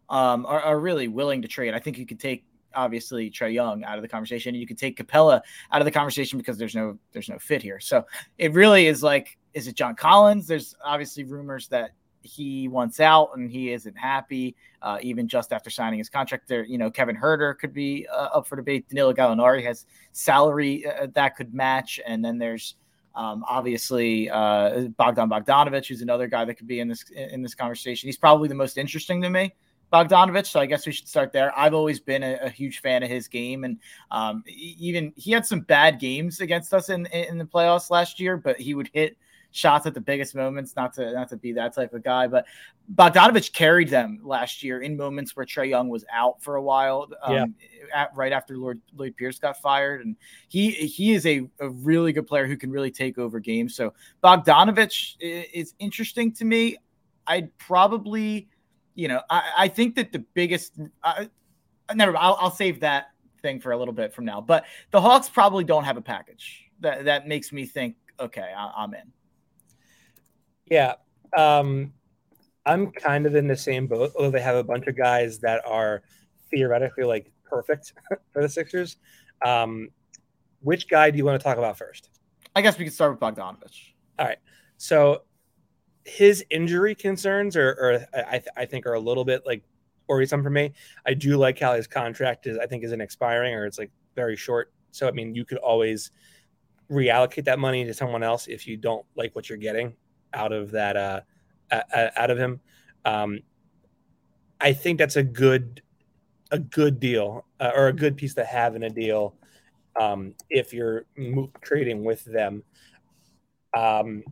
[0.10, 1.74] um, are, are really willing to trade.
[1.74, 4.56] I think you could take obviously Trae Young out of the conversation.
[4.56, 7.80] You could take Capela out of the conversation because there's no there's no fit here.
[7.80, 8.06] So
[8.38, 10.48] it really is like, is it John Collins?
[10.48, 11.92] There's obviously rumors that
[12.24, 14.56] he wants out and he isn't happy.
[14.82, 18.30] Uh, even just after signing his contract, there, you know, Kevin Huerter could be uh,
[18.34, 18.88] up for debate.
[18.90, 22.76] Danilo Gallinari has salary uh, that could match, and then there's
[23.16, 27.56] um, obviously uh, Bogdan Bogdanovich, who's another guy that could be in this in this
[27.56, 28.08] conversation.
[28.08, 29.54] He's probably the most interesting to me.
[29.92, 31.58] Bogdanovich, so I guess we should start there.
[31.58, 33.78] I've always been a, a huge fan of his game, and
[34.10, 38.36] um, even he had some bad games against us in in the playoffs last year,
[38.36, 39.18] but he would hit
[39.54, 40.76] shots at the biggest moments.
[40.76, 42.46] Not to not to be that type of guy, but
[42.94, 47.08] Bogdanovich carried them last year in moments where Trae Young was out for a while.
[47.22, 47.46] Um, Yeah.
[47.94, 50.16] At, right after Lord Lloyd Pierce got fired, and
[50.50, 53.76] he he is a, a really good player who can really take over games.
[53.76, 56.78] So Bogdanovich is interesting to me.
[57.28, 58.50] I'd probably,
[58.96, 61.30] you know, I, I think that the biggest, I,
[61.96, 63.12] never, I'll, I'll save that
[63.42, 64.42] thing for a little bit from now.
[64.42, 68.74] But the Hawks probably don't have a package that that makes me think, okay, I,
[68.76, 69.12] I'm in.
[70.66, 70.96] Yeah.
[71.38, 71.94] Um,
[72.66, 75.66] I'm kind of in the same boat, although they have a bunch of guys that
[75.66, 76.04] are
[76.50, 77.94] theoretically like perfect
[78.32, 78.98] for the Sixers.
[79.46, 79.90] Um,
[80.62, 82.10] which guy do you want to talk about first?
[82.56, 83.94] I guess we could start with Bogdanovich.
[84.18, 84.38] All right.
[84.78, 85.24] So
[86.06, 89.64] his injury concerns are, are I, th- I think are a little bit like
[90.08, 90.74] worrisome for me.
[91.06, 94.36] I do like how his contract is I think isn't expiring or it's like very
[94.36, 94.72] short.
[94.92, 96.12] So I mean you could always
[96.92, 99.96] reallocate that money to someone else if you don't like what you're getting
[100.34, 101.22] out of that uh
[101.72, 102.60] a- a- out of him.
[103.06, 103.40] Um
[104.60, 105.82] I think that's a good
[106.52, 109.36] a good deal uh, or a good piece to have in a deal
[110.00, 111.06] um, if you're
[111.62, 112.64] trading with them.
[113.76, 114.24] Um,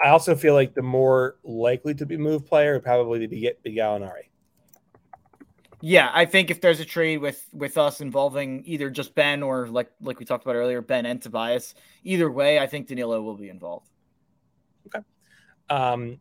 [0.00, 3.60] I also feel like the more likely to be moved player would probably be get
[3.62, 4.28] the Gallinari.
[5.80, 9.68] Yeah, I think if there's a trade with with us involving either just Ben or
[9.68, 11.74] like like we talked about earlier, Ben and Tobias,
[12.04, 13.90] either way, I think Danilo will be involved.
[15.70, 16.18] Um,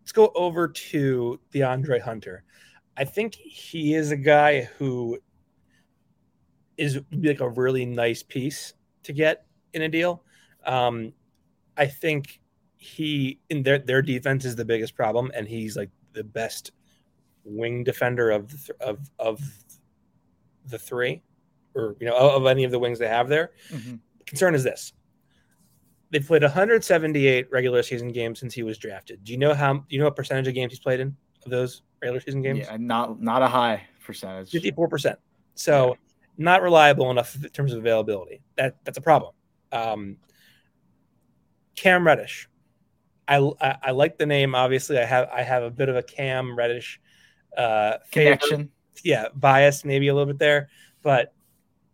[0.00, 2.44] let's go over to DeAndre Hunter.
[2.96, 5.18] I think he is a guy who
[6.76, 10.22] is like a really nice piece to get in a deal.
[10.64, 11.12] Um,
[11.76, 12.40] I think
[12.76, 16.72] he in their their defense is the biggest problem, and he's like the best
[17.44, 19.40] wing defender of the th- of of
[20.66, 21.22] the three,
[21.74, 23.52] or you know of any of the wings they have there.
[23.70, 23.96] Mm-hmm.
[24.26, 24.92] Concern is this:
[26.10, 29.24] they've played 178 regular season games since he was drafted.
[29.24, 29.74] Do you know how?
[29.74, 32.60] Do you know what percentage of games he's played in of those regular season games?
[32.60, 34.50] Yeah, not not a high percentage.
[34.50, 35.18] 54 percent.
[35.54, 35.88] So.
[35.88, 35.94] Yeah
[36.38, 38.40] not reliable enough in terms of availability.
[38.56, 39.34] That that's a problem.
[39.72, 40.16] Um,
[41.74, 42.48] Cam Reddish,
[43.26, 44.54] I, I, I like the name.
[44.54, 47.00] Obviously, I have I have a bit of a Cam Reddish
[47.56, 48.70] uh, connection.
[49.04, 50.70] Yeah, bias maybe a little bit there,
[51.02, 51.34] but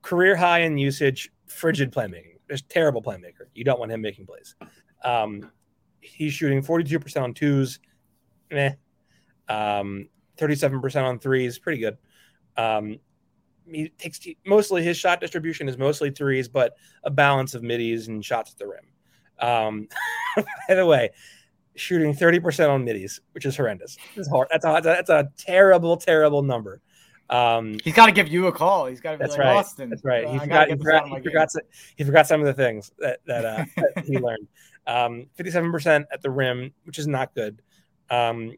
[0.03, 2.34] career high in usage, frigid playmaking.
[2.50, 3.46] Just terrible playmaker.
[3.54, 4.54] You don't want him making plays.
[5.02, 5.50] Um,
[6.00, 7.78] he's shooting 42% on twos,
[8.50, 8.74] meh.
[9.48, 11.96] Um, 37% on threes, pretty good.
[12.57, 12.98] Um,
[13.66, 18.24] he takes mostly his shot distribution is mostly threes, but a balance of middies and
[18.24, 18.87] shots at the rim.
[19.38, 19.88] Um,
[20.68, 21.11] by the way,
[21.76, 23.96] shooting 30% on middies, which is horrendous.
[24.16, 24.48] It's hard.
[24.50, 26.80] That's a, that's a terrible, terrible number.
[27.30, 28.87] Um, he's got to give you a call.
[28.87, 29.18] He's got to.
[29.18, 29.56] That's like, right.
[29.56, 30.28] Austin, that's right.
[30.28, 30.68] He forgot.
[30.68, 31.48] He forgot, he forgot,
[31.96, 34.46] he forgot, some of the things that that, uh, that he learned.
[34.87, 37.62] Um, 57% at the rim, which is not good.
[38.10, 38.52] Um,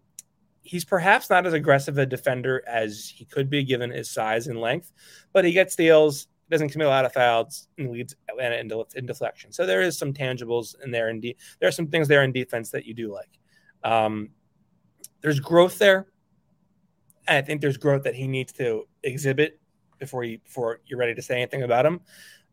[0.63, 4.61] he's perhaps not as aggressive a defender as he could be given his size and
[4.61, 4.93] length,
[5.33, 9.07] but he gets steals, doesn't commit a lot of fouls, and leads Atlanta in, in
[9.07, 9.53] deflection.
[9.53, 11.09] So there is some tangibles in there.
[11.09, 13.39] And de- there are some things there in defense that you do like.
[13.85, 14.31] Um,
[15.21, 16.07] there's growth there.
[17.29, 19.61] I think there's growth that he needs to exhibit
[19.99, 22.01] before you before you're ready to say anything about him.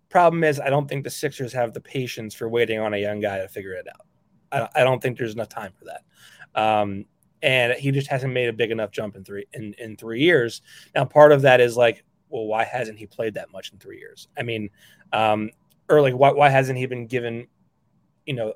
[0.09, 3.19] Problem is, I don't think the Sixers have the patience for waiting on a young
[3.19, 4.05] guy to figure it out.
[4.51, 6.61] I, I don't think there's enough time for that.
[6.61, 7.05] Um,
[7.41, 10.61] and he just hasn't made a big enough jump in three in, in three years.
[10.95, 13.99] Now, part of that is like, well, why hasn't he played that much in three
[13.99, 14.27] years?
[14.37, 14.69] I mean,
[15.11, 15.49] um,
[15.89, 17.47] or like, why, why hasn't he been given,
[18.25, 18.53] you know,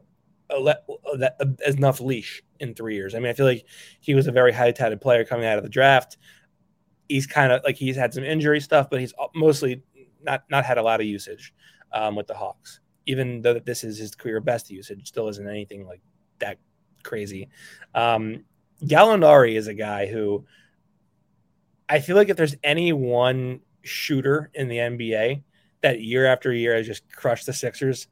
[0.50, 3.16] enough leash in three years?
[3.16, 3.66] I mean, I feel like
[4.00, 6.18] he was a very high touted player coming out of the draft.
[7.10, 9.84] He's kind of like he's had some injury stuff, but he's mostly
[10.22, 11.54] not not had a lot of usage
[11.94, 12.80] um, with the Hawks.
[13.06, 16.02] Even though this is his career best usage, still isn't anything like
[16.40, 16.58] that
[17.04, 17.50] crazy.
[17.96, 18.44] Um,
[18.84, 20.46] Gallinari is a guy who
[21.90, 25.44] I feel like if there's any one shooter in the NBA
[25.82, 28.08] that year after year has just crushed the Sixers,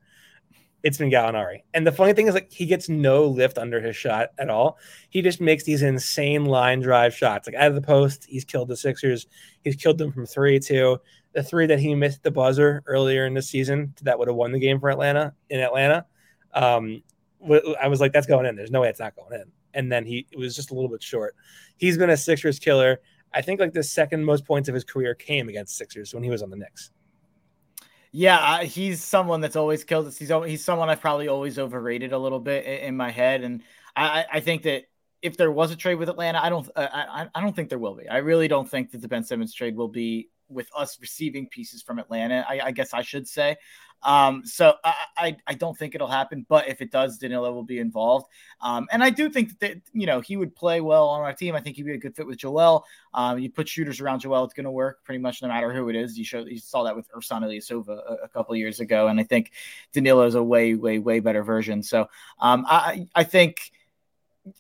[0.86, 1.64] it's been Gallinari.
[1.74, 4.78] And the funny thing is, like, he gets no lift under his shot at all.
[5.10, 7.48] He just makes these insane line drive shots.
[7.48, 9.28] Like out of the post, he's killed the Sixers.
[9.64, 11.00] He's killed them from three, too.
[11.34, 14.54] The three that he missed the buzzer earlier in the season that would have won
[14.54, 16.06] the game for Atlanta in Atlanta.
[16.54, 17.04] Um,
[17.82, 18.56] I was like, that's going in.
[18.56, 21.04] There's no way it's not going in and then he was just a little bit
[21.04, 21.36] short.
[21.78, 23.02] He's been a Sixers killer.
[23.34, 26.30] I think like the second most points of his career came against Sixers when he
[26.30, 26.92] was on the Knicks.
[28.18, 30.18] Yeah, he's someone that's always killed us.
[30.18, 33.62] He's he's someone I've probably always overrated a little bit in my head, and
[33.94, 34.84] I, I think that
[35.22, 37.94] if there was a trade with Atlanta, I don't I, I don't think there will
[37.96, 38.08] be.
[38.08, 41.82] I really don't think that the Ben Simmons trade will be with us receiving pieces
[41.82, 42.46] from Atlanta.
[42.48, 43.58] I, I guess I should say.
[44.04, 47.64] Um, so I, I, I don't think it'll happen, but if it does, Danilo will
[47.64, 48.28] be involved.
[48.62, 51.56] Um, and I do think that you know he would play well on our team.
[51.56, 52.86] I think he'd be a good fit with Joel.
[53.14, 55.90] Um, you put shooters around Joel, it's going to work pretty much no matter who
[55.90, 56.18] it is.
[56.18, 59.52] You you saw that with Ersan Ilyasova a, a couple years ago, and I think
[59.92, 61.82] Danilo is a way way way better version.
[61.82, 62.08] So
[62.40, 63.72] um, I I think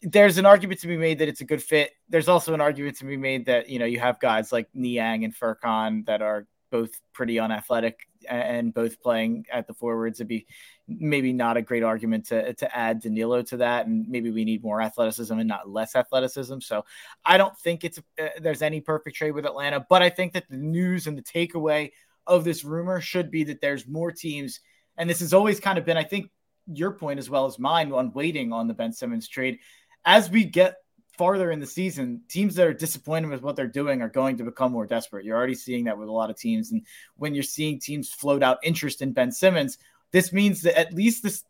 [0.01, 1.91] there's an argument to be made that it's a good fit.
[2.09, 5.23] There's also an argument to be made that you know you have guys like Niang
[5.23, 10.19] and Furkan that are both pretty unathletic and both playing at the forwards.
[10.19, 10.47] It'd be
[10.87, 14.63] maybe not a great argument to to add Danilo to that, and maybe we need
[14.63, 16.59] more athleticism and not less athleticism.
[16.61, 16.83] So
[17.23, 20.49] I don't think it's uh, there's any perfect trade with Atlanta, but I think that
[20.49, 21.91] the news and the takeaway
[22.27, 24.61] of this rumor should be that there's more teams,
[24.97, 26.31] and this has always kind of been, I think,
[26.67, 29.59] your point as well as mine on waiting on the Ben Simmons trade.
[30.05, 30.77] As we get
[31.17, 34.43] farther in the season, teams that are disappointed with what they're doing are going to
[34.43, 35.25] become more desperate.
[35.25, 36.71] You're already seeing that with a lot of teams.
[36.71, 39.77] And when you're seeing teams float out interest in Ben Simmons,
[40.11, 41.43] this means that at least this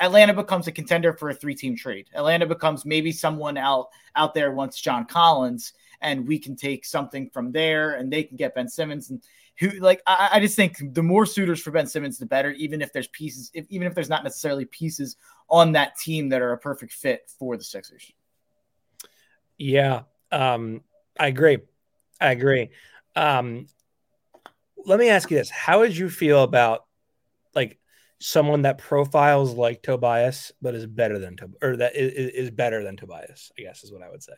[0.00, 2.08] Atlanta becomes a contender for a three-team trade.
[2.14, 7.30] Atlanta becomes maybe someone out out there wants John Collins, and we can take something
[7.30, 9.22] from there, and they can get Ben Simmons and
[9.58, 12.52] who like I, I just think the more suitors for Ben Simmons, the better.
[12.52, 15.16] Even if there's pieces, if, even if there's not necessarily pieces
[15.48, 18.10] on that team that are a perfect fit for the Sixers.
[19.58, 20.82] Yeah, um,
[21.18, 21.58] I agree.
[22.20, 22.70] I agree.
[23.14, 23.66] Um,
[24.84, 26.86] let me ask you this: How would you feel about
[27.54, 27.78] like
[28.18, 32.82] someone that profiles like Tobias, but is better than Tob- or that is, is better
[32.82, 33.52] than Tobias?
[33.58, 34.32] I guess is what I would say.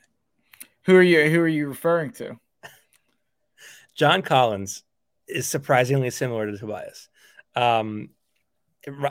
[0.86, 1.30] Who are you?
[1.30, 2.36] Who are you referring to?
[3.94, 4.82] John Collins
[5.28, 7.08] is surprisingly similar to Tobias.
[7.54, 8.10] Um,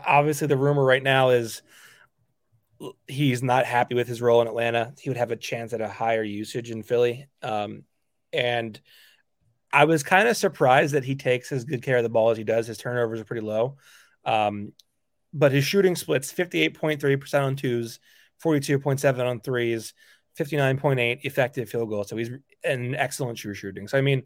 [0.05, 1.61] obviously, the rumor right now is
[3.07, 4.93] he's not happy with his role in Atlanta.
[4.99, 7.27] He would have a chance at a higher usage in Philly.
[7.41, 7.83] Um,
[8.31, 8.79] and
[9.71, 12.37] I was kind of surprised that he takes as good care of the ball as
[12.37, 12.67] he does.
[12.67, 13.77] His turnovers are pretty low.
[14.25, 14.73] Um,
[15.33, 17.99] but his shooting splits 58.3% on twos,
[18.43, 19.93] 42.7 on threes,
[20.37, 22.03] 59.8 effective field goal.
[22.03, 22.29] So he's
[22.63, 23.87] an excellent true shooting.
[23.87, 24.23] So, I mean,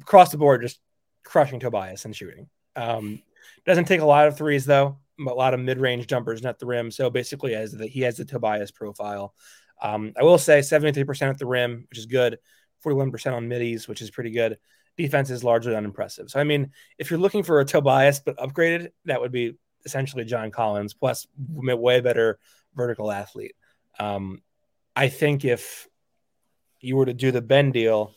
[0.00, 0.80] across the board, just
[1.24, 2.48] crushing Tobias and shooting.
[2.76, 3.22] Um,
[3.66, 6.66] doesn't take a lot of threes, though, a lot of mid range jumpers, not the
[6.66, 6.90] rim.
[6.90, 9.34] So basically, as the, he has the Tobias profile.
[9.82, 12.38] Um, I will say 73% at the rim, which is good,
[12.84, 14.58] 41% on middies, which is pretty good
[14.96, 16.30] defense is largely unimpressive.
[16.30, 20.24] So, I mean, if you're looking for a Tobias but upgraded, that would be essentially
[20.24, 22.38] John Collins plus way better
[22.74, 23.54] vertical athlete.
[23.98, 24.42] Um,
[24.96, 25.88] I think if
[26.80, 28.14] you were to do the Ben deal,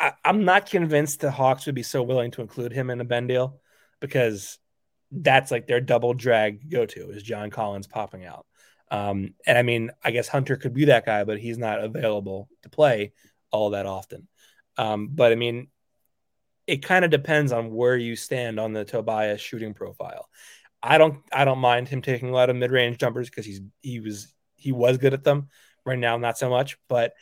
[0.00, 3.04] I, am not convinced the Hawks would be so willing to include him in a
[3.04, 3.60] Ben deal
[4.00, 4.58] because
[5.12, 8.46] that's like their double drag go to is John Collins popping out.
[8.90, 12.48] Um, and I mean, I guess Hunter could be that guy, but he's not available
[12.62, 13.12] to play
[13.50, 14.26] all that often.
[14.76, 15.68] Um, but I mean,
[16.66, 20.28] it kind of depends on where you stand on the Tobias shooting profile.
[20.82, 23.60] I don't I don't mind him taking a lot of mid range jumpers because he's
[23.82, 25.48] he was he was good at them.
[25.84, 26.78] Right now, not so much.
[26.88, 27.14] But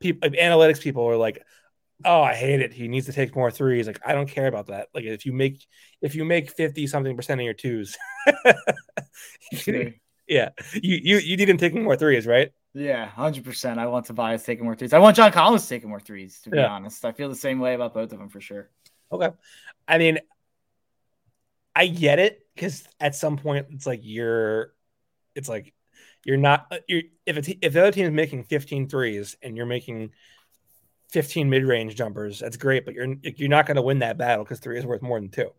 [0.00, 1.42] people analytics people are like,
[2.04, 2.72] oh, I hate it.
[2.72, 3.86] He needs to take more threes.
[3.86, 4.88] Like I don't care about that.
[4.94, 5.66] Like if you make
[6.00, 7.96] if you make fifty something percent of your twos,
[10.28, 12.52] yeah, you you you need him taking more threes, right?
[12.74, 13.80] Yeah, hundred percent.
[13.80, 14.92] I want Tobias taking more threes.
[14.92, 16.40] I want John Collins taking more threes.
[16.42, 16.68] To be Yeah.
[16.68, 18.70] honest, I feel the same way about both of them for sure.
[19.10, 19.30] Okay.
[19.86, 20.18] I mean,
[21.74, 24.74] I get it because at some point it's like you're,
[25.34, 25.72] it's like
[26.24, 29.56] you're not, uh, you're, if it's, if the other team is making 15 threes and
[29.56, 30.10] you're making
[31.10, 34.44] 15 mid range jumpers, that's great, but you're, you're not going to win that battle
[34.44, 35.50] because three is worth more than two.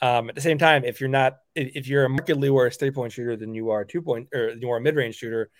[0.00, 3.12] Um, at the same time, if you're not, if you're a markedly worse three point
[3.12, 5.50] shooter than you are a two point or you are a mid range shooter,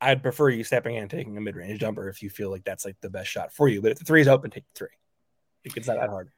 [0.00, 2.64] I'd prefer you stepping in and taking a mid range jumper if you feel like
[2.64, 3.80] that's like the best shot for you.
[3.82, 4.88] But if the three is open, take the three.
[5.64, 6.30] It's not that hard.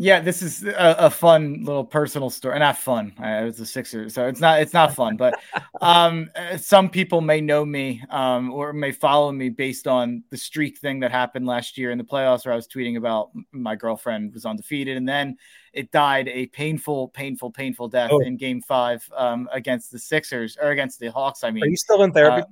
[0.00, 2.56] Yeah, this is a, a fun little personal story.
[2.60, 3.12] Not fun.
[3.18, 5.16] I was a Sixer, so it's not it's not fun.
[5.16, 5.40] But
[5.80, 10.36] um, uh, some people may know me um, or may follow me based on the
[10.36, 13.74] streak thing that happened last year in the playoffs, where I was tweeting about my
[13.74, 15.36] girlfriend was undefeated, and then
[15.72, 18.20] it died a painful, painful, painful death Oh.
[18.20, 21.42] in Game Five um, against the Sixers or against the Hawks.
[21.42, 22.46] I mean, Are you still in therapy?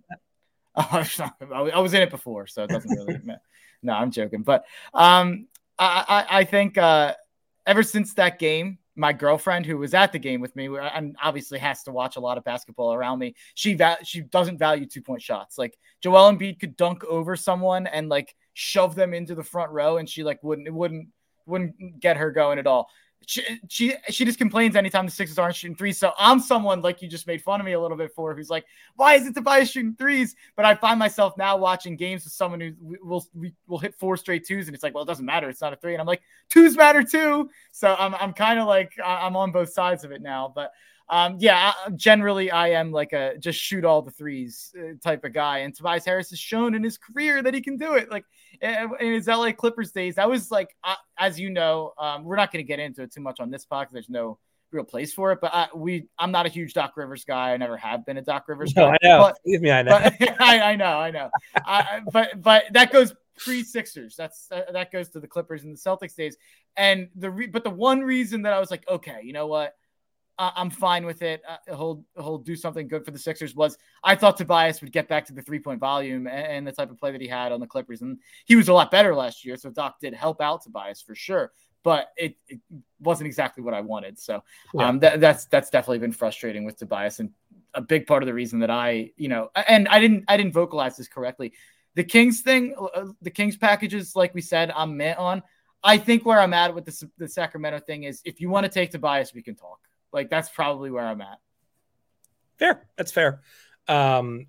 [0.75, 1.05] Uh,
[1.55, 3.21] I was in it before, so it doesn't really.
[3.85, 4.43] no, I'm joking.
[4.43, 5.47] But um,
[5.79, 7.15] I, I, I think uh,
[7.67, 11.59] ever since that game, my girlfriend, who was at the game with me, and obviously
[11.59, 15.03] has to watch a lot of basketball around me, she va- she doesn't value two
[15.03, 15.59] point shots.
[15.59, 19.99] Like Joel Embiid could dunk over someone and like shove them into the front row,
[19.99, 21.09] and she like wouldn't it wouldn't
[21.45, 22.89] wouldn't get her going at all.
[23.29, 25.99] She, she she just complains anytime the Sixers aren't shooting threes.
[25.99, 28.51] So I'm someone like you just made fun of me a little bit for, who's
[28.51, 30.37] like, why isn't Tobias shooting threes?
[30.55, 33.27] But I find myself now watching games with someone who will
[33.67, 35.77] will hit four straight twos, and it's like, well, it doesn't matter, it's not a
[35.77, 37.51] three, and I'm like, twos matter too.
[37.73, 40.73] So I'm I'm kind of like I'm on both sides of it now, but.
[41.09, 45.33] Um, yeah, generally I am like a just shoot all the threes uh, type of
[45.33, 48.11] guy, and Tobias Harris has shown in his career that he can do it.
[48.11, 48.25] Like
[48.61, 52.53] in his LA Clippers days, that was like, uh, as you know, um, we're not
[52.53, 53.93] going to get into it too much on this podcast.
[53.93, 54.39] There's no
[54.73, 57.53] real place for it, but I, we, I'm not a huge Doc Rivers guy.
[57.53, 58.97] I never have been a Doc Rivers No, guy.
[59.03, 59.19] I know.
[59.21, 60.01] But, Believe me, I know.
[60.03, 61.31] but I, I know, I know.
[61.55, 64.17] I, but but that goes pre Sixers.
[64.17, 66.37] That's that, that goes to the Clippers and the Celtics days.
[66.77, 69.75] And the re, but the one reason that I was like, okay, you know what,
[70.39, 71.43] I, I'm fine with it.
[71.49, 73.55] Uh, he'll he'll do something good for the Sixers.
[73.55, 76.73] Was I thought Tobias would get back to the three point volume and, and the
[76.73, 79.15] type of play that he had on the Clippers, and he was a lot better
[79.15, 79.57] last year.
[79.57, 81.53] So Doc did help out Tobias for sure.
[81.83, 82.59] But it, it
[82.99, 84.19] wasn't exactly what I wanted.
[84.19, 84.43] So
[84.77, 87.31] um, that, that's that's definitely been frustrating with Tobias, and
[87.75, 90.53] a big part of the reason that I, you know, and I didn't I didn't
[90.53, 91.53] vocalize this correctly.
[91.95, 95.43] The Kings thing, uh, the Kings packages, like we said, I'm met on.
[95.85, 98.71] I think where I'm at with the, the Sacramento thing is if you want to
[98.71, 99.79] take Tobias, we can talk.
[100.13, 101.39] Like that's probably where I'm at.
[102.59, 102.87] Fair.
[102.97, 103.41] That's fair.
[103.89, 104.47] Um,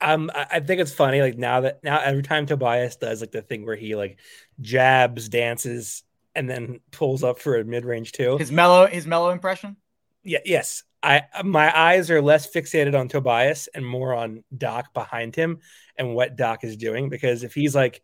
[0.00, 1.20] um, I think it's funny.
[1.20, 4.18] Like now that now every time Tobias does like the thing where he like
[4.60, 6.02] jabs, dances,
[6.34, 8.36] and then pulls up for a mid range too.
[8.38, 9.76] His Melo, his Melo impression.
[10.24, 10.40] Yeah.
[10.44, 10.82] Yes.
[11.02, 15.58] I my eyes are less fixated on Tobias and more on Doc behind him
[15.96, 18.02] and what Doc is doing because if he's like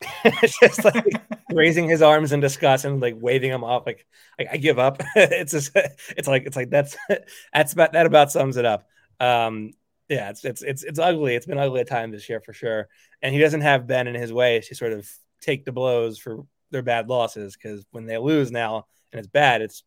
[0.60, 1.22] just like
[1.58, 4.06] raising his arms in disgust and like waving them off like,
[4.38, 5.02] I give up.
[5.16, 5.72] it's just
[6.16, 6.96] it's like it's like that's
[7.52, 8.86] that's about that about sums it up.
[9.20, 9.72] Um
[10.08, 11.34] yeah, it's it's it's it's ugly.
[11.34, 12.88] It's been ugly at time this year for sure.
[13.20, 15.10] And he doesn't have Ben in his way to sort of
[15.42, 19.60] take the blows for their bad losses because when they lose now and it's bad,
[19.60, 19.82] it's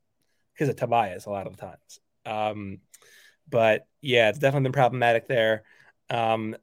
[0.54, 2.00] because of Tobias a lot of times.
[2.26, 2.80] Um,
[3.50, 5.64] but yeah, it's definitely been problematic there.
[6.10, 6.56] Um,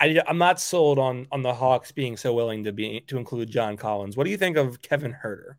[0.00, 3.50] I, I'm not sold on on the Hawks being so willing to be to include
[3.50, 4.16] John Collins.
[4.16, 5.54] What do you think of Kevin Huerter?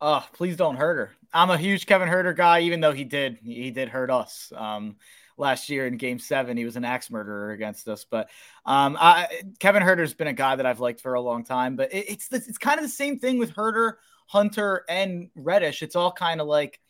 [0.00, 1.10] Oh, please don't hurt her.
[1.32, 4.52] I'm a huge Kevin Huerter guy, even though he did he did hurt us.
[4.56, 4.96] Um,
[5.38, 6.56] last year in game seven.
[6.56, 8.04] He was an axe murderer against us.
[8.04, 8.28] But
[8.66, 9.28] um, I,
[9.58, 11.76] Kevin Huerter's been a guy that I've liked for a long time.
[11.76, 13.94] But it, it's it's kind of the same thing with Huerter,
[14.26, 15.82] Hunter, and Reddish.
[15.82, 16.80] It's all kind of like,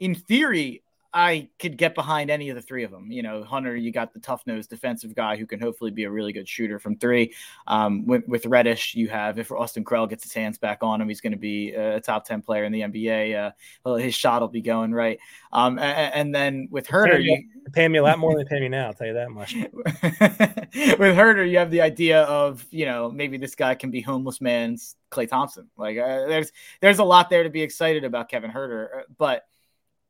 [0.00, 0.81] in theory,
[1.14, 3.12] I could get behind any of the three of them.
[3.12, 6.10] You know, Hunter, you got the tough nosed defensive guy who can hopefully be a
[6.10, 7.34] really good shooter from three.
[7.66, 11.08] Um, with, with, Reddish, you have if Austin Krell gets his hands back on him,
[11.08, 13.52] he's going to be a top 10 player in the NBA.
[13.84, 15.18] Uh, his shot will be going right.
[15.52, 18.44] Um, and, and, then with Huerter, pay me, you pay me a lot more than
[18.44, 18.86] they pay me now.
[18.86, 19.54] I'll tell you that much.
[19.54, 24.40] with Huerter, you have the idea of, you know, maybe this guy can be homeless
[24.40, 25.68] man's Klay Thompson.
[25.76, 29.44] Like uh, there's, there's a lot there to be excited about Kevin Huerter, uh, but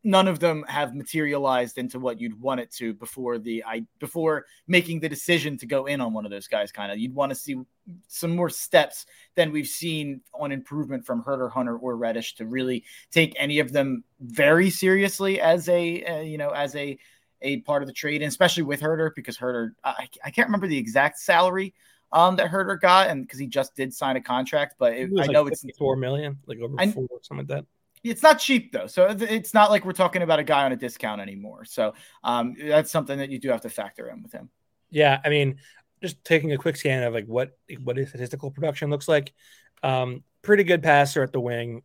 [0.04, 4.46] none of them have materialized into what you'd want it to before the I before
[4.66, 6.72] making the decision to go in on one of those guys.
[6.72, 7.56] Kind of, you'd want to see
[8.08, 12.84] some more steps than we've seen on improvement from Huerter, Hunter, or Reddish to really
[13.10, 16.98] take any of them very seriously as a uh, you know as a
[17.40, 20.66] a part of the trade, and especially with Huerter because Huerter I, I can't remember
[20.66, 21.74] the exact salary
[22.12, 25.20] um, that Huerter got, and because he just did sign a contract, but it, it
[25.20, 27.66] I know it's four million, like over I, four, something like that.
[28.04, 30.76] It's not cheap though, so it's not like we're talking about a guy on a
[30.76, 31.64] discount anymore.
[31.64, 31.94] So
[32.24, 34.50] um, that's something that you do have to factor in with him.
[34.90, 35.58] Yeah, I mean,
[36.02, 39.32] just taking a quick scan of like what what his statistical production looks like.
[39.82, 41.82] Um, pretty good passer at the wing,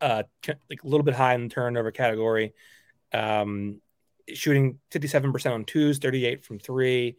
[0.00, 2.52] uh, like a little bit high in the turnover category.
[3.12, 3.80] Um,
[4.34, 7.16] shooting 57% on twos, 38 from three.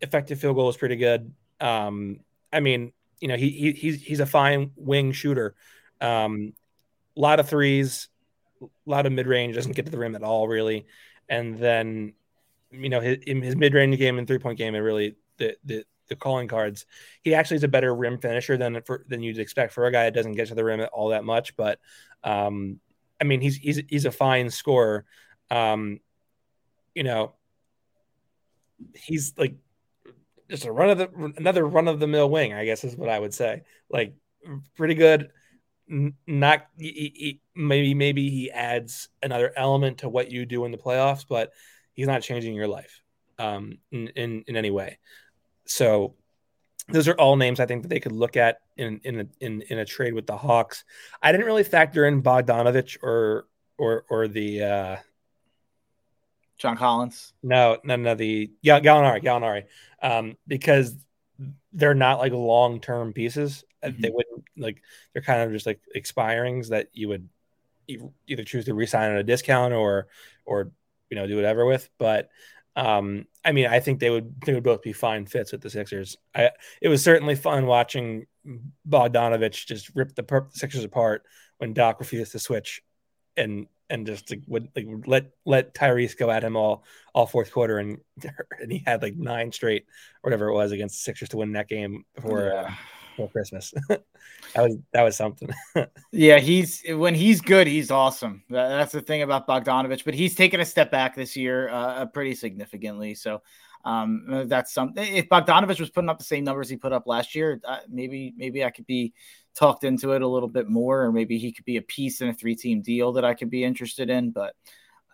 [0.00, 1.32] Effective field goal is pretty good.
[1.58, 2.20] Um,
[2.52, 5.54] I mean, you know, he, he he's he's a fine wing shooter.
[6.02, 6.52] Um,
[7.16, 8.08] a lot of threes,
[8.62, 10.86] a lot of mid range, doesn't get to the rim at all, really.
[11.28, 12.14] And then,
[12.70, 15.84] you know, his, his mid range game and three point game, and really the, the,
[16.08, 16.86] the calling cards.
[17.22, 20.04] He actually is a better rim finisher than for, than you'd expect for a guy
[20.04, 21.56] that doesn't get to the rim all that much.
[21.56, 21.80] But
[22.22, 22.80] um,
[23.20, 25.04] I mean, he's he's he's a fine scorer.
[25.50, 26.00] Um,
[26.94, 27.34] you know,
[28.94, 29.56] he's like
[30.48, 33.08] just a run of the another run of the mill wing, I guess is what
[33.08, 33.62] I would say.
[33.90, 34.14] Like
[34.76, 35.30] pretty good
[35.88, 40.78] not he, he, maybe maybe he adds another element to what you do in the
[40.78, 41.52] playoffs, but
[41.92, 43.02] he's not changing your life
[43.38, 44.98] um, in, in in any way.
[45.66, 46.14] So
[46.88, 49.62] those are all names I think that they could look at in in a, in
[49.62, 50.84] in a trade with the Hawks.
[51.22, 53.46] I didn't really factor in Bogdanovic or
[53.78, 54.96] or or the uh,
[56.58, 57.32] John Collins.
[57.42, 58.14] No, no, no.
[58.14, 59.64] The yeah, Gallinari, Gallinari,
[60.02, 60.96] um, because
[61.76, 63.64] they're not like long term pieces.
[63.84, 64.00] Mm-hmm.
[64.00, 67.28] They wouldn't like they're kind of just like expirings that you would
[68.26, 70.08] either choose to resign at a discount or
[70.44, 70.72] or
[71.10, 71.88] you know do whatever with.
[71.98, 72.30] But
[72.74, 75.70] um, I mean, I think they would they would both be fine fits with the
[75.70, 76.16] Sixers.
[76.34, 76.50] I
[76.80, 78.26] it was certainly fun watching
[78.88, 81.24] Bogdanovic just rip the, the Sixers apart
[81.58, 82.82] when Doc refused to switch
[83.36, 86.84] and and just like, would like let let Tyrese go at him all
[87.14, 87.98] all fourth quarter and
[88.60, 89.86] and he had like nine straight
[90.22, 92.60] whatever it was against Sixers to win that game before yeah.
[92.60, 92.70] uh,
[93.16, 93.72] before Christmas.
[93.88, 94.02] that
[94.56, 95.48] was that was something.
[96.12, 98.42] yeah, he's when he's good, he's awesome.
[98.50, 102.06] That, that's the thing about Bogdanovic, but he's taken a step back this year, uh,
[102.06, 103.14] pretty significantly.
[103.14, 103.42] So
[103.86, 105.14] um, that's something.
[105.14, 108.34] If Bogdanovic was putting up the same numbers he put up last year, uh, maybe
[108.36, 109.14] maybe I could be
[109.54, 112.28] talked into it a little bit more, or maybe he could be a piece in
[112.28, 114.32] a three team deal that I could be interested in.
[114.32, 114.56] But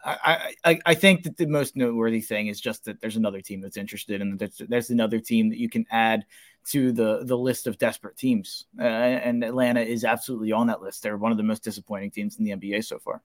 [0.03, 3.61] I, I, I think that the most noteworthy thing is just that there's another team
[3.61, 6.25] that's interested, and there's, there's another team that you can add
[6.71, 8.65] to the the list of desperate teams.
[8.81, 11.03] Uh, and Atlanta is absolutely on that list.
[11.03, 13.21] They're one of the most disappointing teams in the NBA so far.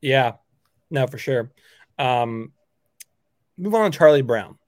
[0.00, 0.36] Yeah,
[0.90, 1.52] no, for sure.
[1.98, 2.52] Um,
[3.58, 4.58] move on to Charlie Brown.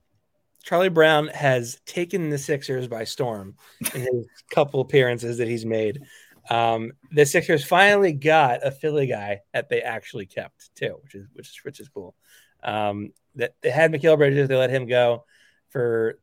[0.64, 3.55] Charlie Brown has taken the Sixers by storm
[3.95, 6.03] in his couple appearances that he's made.
[6.51, 11.26] Um, the Sixers finally got a Philly guy that they actually kept too, which is
[11.34, 12.14] which is which is cool.
[12.62, 15.24] Um, that they had Mikal Bridges, they let him go
[15.70, 16.18] for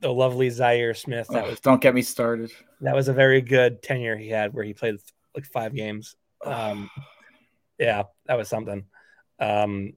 [0.00, 1.28] the lovely Zhaire Smith.
[1.28, 2.50] That Oh, was don't get me started.
[2.80, 4.96] that was a very good tenure he had where he played
[5.34, 6.16] like five games.
[6.44, 6.90] Um,
[7.78, 8.84] yeah, that was something.
[9.38, 9.94] Um,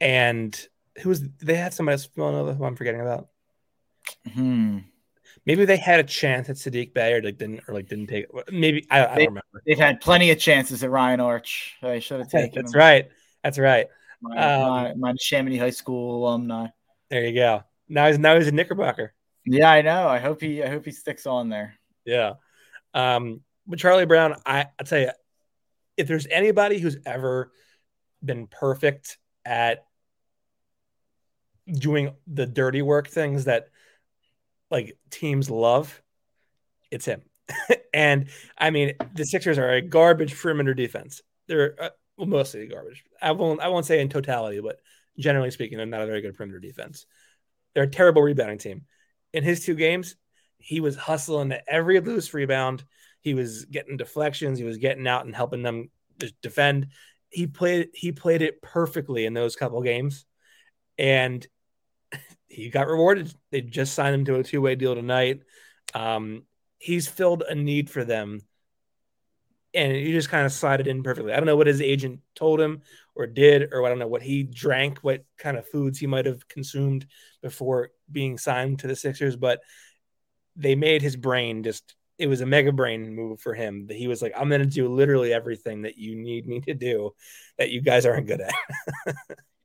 [0.00, 0.68] and
[1.02, 3.28] who was they had somebody else from Villanova who I'm forgetting about.
[4.32, 4.78] Hmm.
[5.44, 8.26] Maybe they had a chance at Sadiq Bey or like didn't or like didn't take.
[8.50, 9.62] Maybe I, I They- don't remember.
[9.66, 11.76] They've had plenty of chances at Ryan Arch.
[11.82, 12.78] They should have taken That's him.
[12.78, 13.08] right.
[13.44, 13.86] That's right.
[14.22, 16.68] My, Um, my, my Neshaminy High School alumni.
[17.10, 17.62] There you go.
[17.88, 19.12] Now he's now he's a Knickerbocker.
[19.44, 20.08] Yeah, I know.
[20.08, 21.74] I hope he I hope he sticks on there.
[22.04, 22.34] Yeah.
[22.94, 25.10] Um, but Charlie Brown, I I tell you,
[25.96, 27.52] if there's anybody who's ever
[28.24, 29.84] been perfect at
[31.66, 33.68] doing the dirty work things that
[34.70, 36.02] like teams love,
[36.90, 37.22] it's him.
[37.94, 41.22] and I mean, the Sixers are a garbage perimeter defense.
[41.46, 43.04] They're uh, well, mostly garbage.
[43.20, 44.80] I won't I won't say in totality, but
[45.18, 47.06] generally speaking, they're not a very good perimeter defense.
[47.74, 48.86] They're a terrible rebounding team.
[49.32, 50.16] In his two games,
[50.58, 52.84] he was hustling at every loose rebound.
[53.20, 54.58] He was getting deflections.
[54.58, 55.90] He was getting out and helping them
[56.42, 56.88] defend.
[57.28, 60.24] He played he played it perfectly in those couple games,
[60.96, 61.46] and
[62.48, 63.32] he got rewarded.
[63.50, 65.42] They just signed him to a two way deal tonight.
[65.94, 66.44] Um,
[66.78, 68.40] he's filled a need for them,
[69.74, 71.32] and he just kind of slided in perfectly.
[71.32, 72.82] I don't know what his agent told him
[73.14, 76.26] or did, or I don't know what he drank, what kind of foods he might
[76.26, 77.06] have consumed
[77.42, 79.60] before being signed to the Sixers, but
[80.56, 84.22] they made his brain just it was a mega brain move for him he was
[84.22, 87.10] like i'm going to do literally everything that you need me to do
[87.58, 88.54] that you guys aren't good at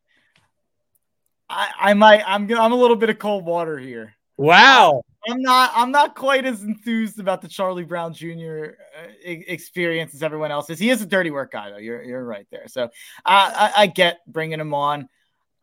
[1.52, 4.16] I, I might I'm I'm a little bit of cold water here.
[4.38, 8.76] wow I'm not I'm not quite as enthused about the Charlie Brown Jr.
[8.98, 10.80] uh, experience as everyone else is.
[10.80, 11.78] He is a dirty work guy though.
[11.78, 12.68] You're you're right there.
[12.68, 12.90] So
[13.26, 15.10] I I, I get bringing him on.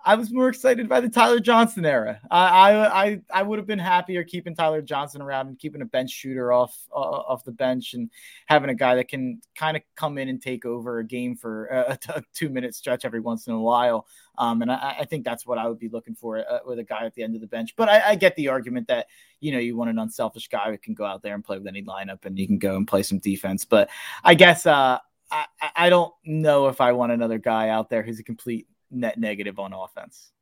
[0.09, 2.19] I was more excited by the Tyler Johnson era.
[2.31, 6.11] I I I, would have been happier keeping Tyler Johnson around and keeping a bench
[6.11, 8.09] shooter off uh, off the bench and
[8.47, 11.67] having a guy that can kind of come in and take over a game for
[11.67, 11.99] a,
[12.35, 14.07] two minute stretch every once in a while.
[14.39, 16.85] Um, and I, I think that's what I would be looking for uh, with a
[16.85, 17.77] guy at the end of the bench.
[17.77, 19.09] But I, I get the argument that
[19.41, 21.67] you know you want an unselfish guy who can go out there and play with
[21.67, 23.67] any lineup and you can go and play some defense.
[23.67, 23.91] But
[24.25, 25.01] I guess uh,
[25.31, 25.47] I-
[25.77, 29.59] I don't know if I want another guy out there who's a complete net negative
[29.59, 30.33] on offense.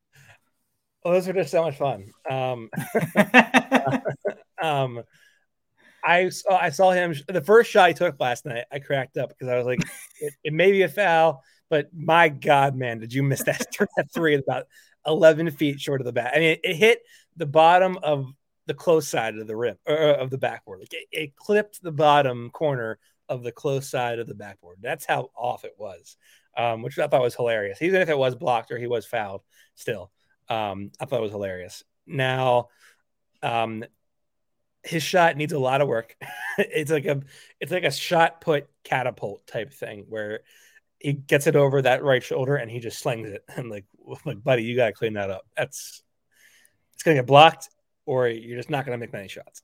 [1.04, 2.70] well, those are just so much fun um
[4.62, 5.02] um
[6.06, 8.64] I saw I saw him the first shot he took last night.
[8.70, 9.80] I cracked up because I was like,
[10.20, 13.66] it, it may be a foul, but my God, man, did you miss that,
[13.96, 14.66] that three about
[15.04, 16.32] eleven feet short of the back?
[16.34, 17.00] I mean, it, it hit
[17.36, 18.32] the bottom of
[18.66, 20.80] the close side of the rim or of the backboard.
[20.80, 24.78] Like it, it clipped the bottom corner of the close side of the backboard.
[24.80, 26.16] That's how off it was,
[26.56, 27.82] um, which I thought was hilarious.
[27.82, 29.42] Even if it was blocked or he was fouled,
[29.74, 30.10] still,
[30.48, 31.84] um, I thought it was hilarious.
[32.06, 32.68] Now,
[33.42, 33.84] um,
[34.82, 36.16] his shot needs a lot of work.
[36.58, 37.22] it's like a
[37.60, 40.40] it's like a shot put catapult type thing where
[40.98, 43.44] he gets it over that right shoulder and he just slings it.
[43.56, 43.84] And like
[44.24, 45.42] like buddy, you gotta clean that up.
[45.56, 46.02] That's
[46.94, 47.68] it's gonna get blocked
[48.06, 49.62] or you're just not gonna make many shots.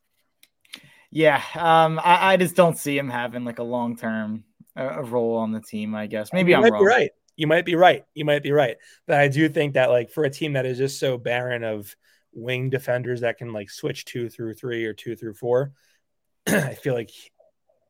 [1.11, 4.45] yeah, um, I, I just don't see him having like a long term
[4.77, 5.95] uh, role on the team.
[5.95, 6.83] I guess maybe you I'm might wrong.
[6.83, 7.11] be right.
[7.37, 8.05] You might be right.
[8.15, 8.77] You might be right.
[9.07, 11.95] But I do think that like for a team that is just so barren of
[12.33, 15.73] wing defenders that can like switch two through three or two through four,
[16.47, 17.11] I feel like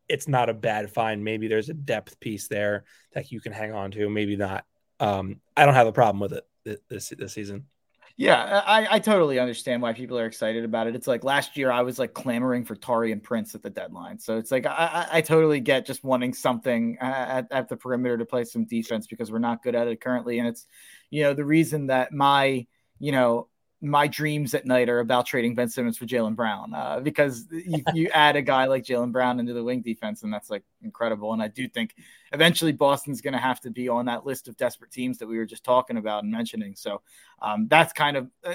[0.08, 1.24] it's not a bad find.
[1.24, 4.08] Maybe there's a depth piece there that you can hang on to.
[4.08, 4.64] Maybe not.
[5.00, 7.66] Um, I don't have a problem with it this this season.
[8.16, 10.94] Yeah, I, I totally understand why people are excited about it.
[10.94, 14.18] It's like last year I was like clamoring for Taurean Prince at the deadline.
[14.18, 18.26] So it's like I, I, totally get just wanting something at, at the perimeter to
[18.26, 20.38] play some defense because we're not good at it currently.
[20.38, 20.66] And it's,
[21.10, 22.66] you know, the reason that my,
[22.98, 23.48] you know,
[23.82, 27.82] my dreams at night are about trading Ben Simmons for Jaylen Brown uh, because you,
[27.92, 31.32] you add a guy like Jaylen Brown into the wing defense, and that's like incredible.
[31.32, 31.96] And I do think
[32.32, 35.36] eventually Boston's going to have to be on that list of desperate teams that we
[35.36, 36.76] were just talking about and mentioning.
[36.76, 37.02] So
[37.42, 38.54] um, that's kind of uh,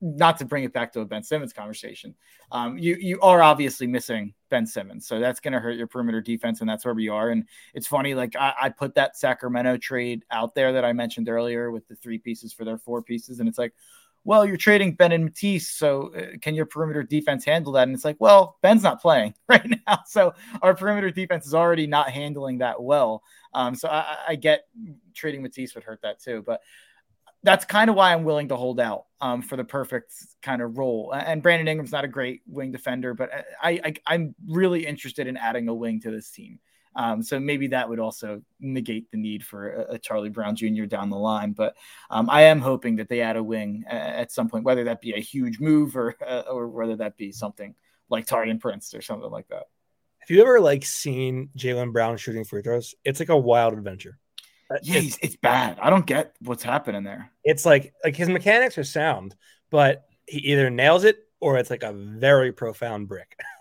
[0.00, 2.14] not to bring it back to a Ben Simmons conversation.
[2.52, 6.20] Um, you you are obviously missing Ben Simmons, so that's going to hurt your perimeter
[6.20, 7.30] defense, and that's where we are.
[7.30, 7.44] And
[7.74, 11.70] it's funny, like I, I put that Sacramento trade out there that I mentioned earlier
[11.70, 13.72] with the three pieces for their four pieces, and it's like
[14.28, 17.84] well, you're trading Ben and Matisse, so uh, can your perimeter defense handle that?
[17.88, 21.86] And it's like, well, Ben's not playing right now, so our perimeter defense is already
[21.86, 23.22] not handling that well.
[23.54, 24.68] Um, so I, I get
[25.14, 26.60] trading Matisse would hurt that too, but
[27.42, 30.12] that's kind of why I'm willing to hold out um, for the perfect
[30.42, 31.14] kind of role.
[31.14, 33.30] And Brandon Ingram's not a great wing defender, but
[33.62, 36.58] I, I I'm really interested in adding a wing to this team.
[36.96, 40.84] Um, so maybe that would also negate the need for a, a Charlie Brown Jr.
[40.84, 41.52] down the line.
[41.52, 41.76] But
[42.10, 45.12] um, I am hoping that they add a wing at some point, whether that be
[45.12, 47.74] a huge move or uh, or whether that be something
[48.08, 49.64] like Taurean Prince or something like that.
[50.18, 52.94] Have you ever like seen Jaylen Brown shooting free throws?
[53.04, 54.18] It's like a wild adventure.
[54.70, 55.78] Uh, yeah, it's, it's bad.
[55.80, 57.30] I don't get what's happening there.
[57.44, 59.34] It's like like his mechanics are sound,
[59.70, 63.36] but he either nails it or it's like a very profound brick.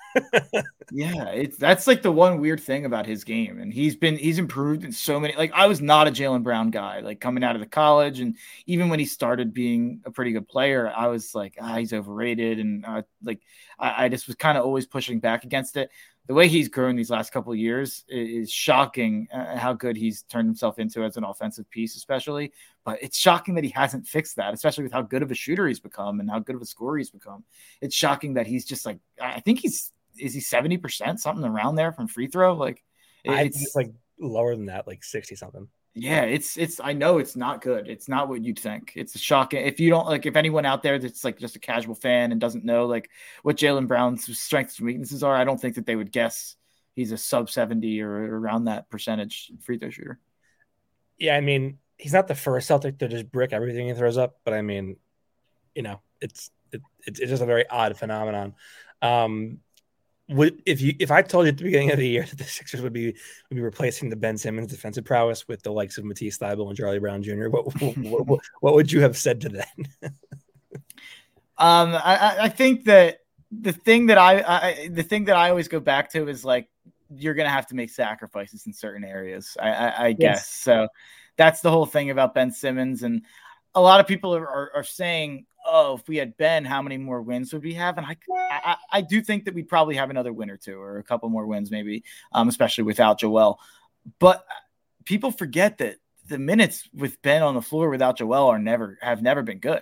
[0.92, 4.40] yeah, it's that's like the one weird thing about his game, and he's been he's
[4.40, 5.36] improved in so many.
[5.36, 8.36] Like I was not a Jaylen Brown guy, like coming out of the college, and
[8.66, 12.60] even when he started being a pretty good player, I was like, ah, he's overrated,
[12.60, 13.42] and uh, like
[13.80, 15.90] I, I just was kind of always pushing back against it.
[16.28, 19.30] The way he's grown these last couple years is, shocking.
[19.34, 22.52] Uh, how good he's turned himself into as an offensive piece, especially.
[22.84, 25.68] But it's shocking that he hasn't fixed that, especially with how good of a shooter
[25.68, 27.46] he's become and how good of a scorer he's become.
[27.80, 31.92] It's shocking that he's just like I think he's is he 70% something around there
[31.92, 32.54] from free throw?
[32.56, 32.84] Like
[33.24, 37.36] it's, it's like lower than that like 60 something yeah it's it's i know it's
[37.36, 37.88] not good.
[37.88, 38.94] It's not what you'd think.
[38.96, 41.60] It's a shocking if you don't like if anyone out there that's like just a
[41.60, 43.10] casual fan and doesn't know like
[43.42, 46.56] what Jaylen brown's strengths and weaknesses are i don't think that they would guess
[46.94, 50.20] he's a sub 70 or around that percentage free throw shooter.
[51.18, 54.40] Yeah i mean he's not the first celtic to just brick everything he throws up
[54.44, 54.98] but i mean
[55.74, 58.56] you know it's it, it's just a very odd phenomenon.
[59.02, 59.60] Um
[60.30, 62.44] would if you if I told you at the beginning of the year that the
[62.44, 66.06] Sixers would be would be replacing the Ben Simmons defensive prowess with the likes of
[66.06, 69.50] Matisse Thybulle and Charlie Brown Jr., what what, what, what would you have said to
[69.50, 69.72] that?
[71.58, 73.20] um, I, I think that
[73.52, 76.70] the thing that I, I the thing that I always go back to is like
[77.10, 79.56] you're gonna have to make sacrifices in certain areas.
[79.60, 80.90] I, I, I guess so.
[81.38, 83.22] That's the whole thing about Ben Simmons, and
[83.76, 86.98] a lot of people are, are, are saying oh, if we had Ben, how many
[86.98, 87.98] more wins would we have?
[87.98, 88.16] And I,
[88.50, 91.30] I, I do think that we'd probably have another win or two, or a couple
[91.30, 93.60] more wins, maybe, um, especially without Joel.
[94.20, 94.46] But
[95.06, 95.98] people forget that
[96.28, 99.82] the minutes with Ben on the floor without Joel are never have never been good.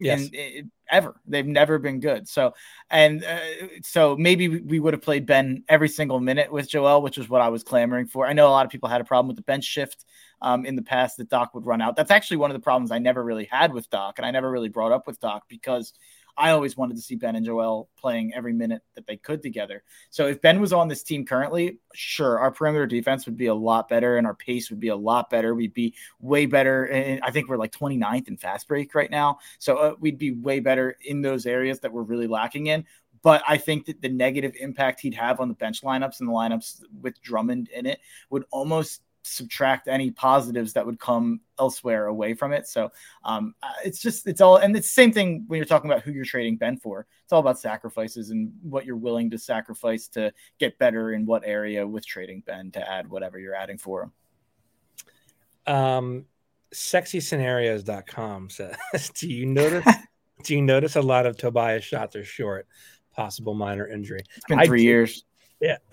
[0.00, 0.20] Yes.
[0.20, 1.20] And it, ever.
[1.26, 2.28] They've never been good.
[2.28, 2.54] So,
[2.90, 3.38] and uh,
[3.82, 7.40] so maybe we would have played Ben every single minute with Joel, which is what
[7.40, 8.26] I was clamoring for.
[8.26, 10.04] I know a lot of people had a problem with the bench shift
[10.40, 11.96] um, in the past that Doc would run out.
[11.96, 14.50] That's actually one of the problems I never really had with Doc, and I never
[14.50, 15.92] really brought up with Doc because
[16.38, 19.82] I always wanted to see Ben and Joel playing every minute that they could together.
[20.10, 23.54] So if Ben was on this team currently, sure, our perimeter defense would be a
[23.54, 25.52] lot better and our pace would be a lot better.
[25.52, 26.84] We'd be way better.
[26.84, 29.38] And I think we're like 29th in fast break right now.
[29.58, 32.84] So uh, we'd be way better in those areas that we're really lacking in.
[33.20, 36.32] But I think that the negative impact he'd have on the bench lineups and the
[36.32, 37.98] lineups with Drummond in it
[38.30, 42.66] would almost subtract any positives that would come elsewhere away from it.
[42.66, 42.90] So
[43.24, 46.02] um, uh, it's just it's all and it's the same thing when you're talking about
[46.02, 47.06] who you're trading Ben for.
[47.24, 51.42] It's all about sacrifices and what you're willing to sacrifice to get better in what
[51.44, 55.74] area with trading Ben to add whatever you're adding for him.
[55.74, 56.24] Um,
[56.72, 58.76] sexyscenarios.com says,
[59.14, 59.84] do you notice
[60.44, 62.66] do you notice a lot of Tobias shots are short?
[63.14, 64.22] Possible minor injury.
[64.36, 65.24] It's been three I years.
[65.60, 65.78] Yeah.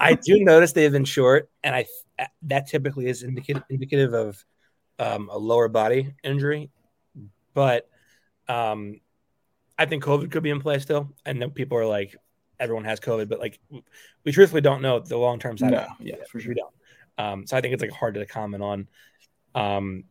[0.00, 1.86] I do notice they've been short, and I
[2.42, 4.44] that typically is indicative indicative of
[4.98, 6.70] um, a lower body injury.
[7.54, 7.88] But
[8.48, 9.00] um,
[9.78, 11.10] I think COVID could be in play still.
[11.24, 12.16] I know people are like,
[12.58, 13.58] everyone has COVID, but like
[14.24, 15.70] we truthfully don't know the long term side.
[15.70, 16.50] No, yeah, for sure.
[16.50, 16.74] We don't.
[17.18, 18.88] Um, so I think it's like hard to comment on.
[19.54, 20.04] Um,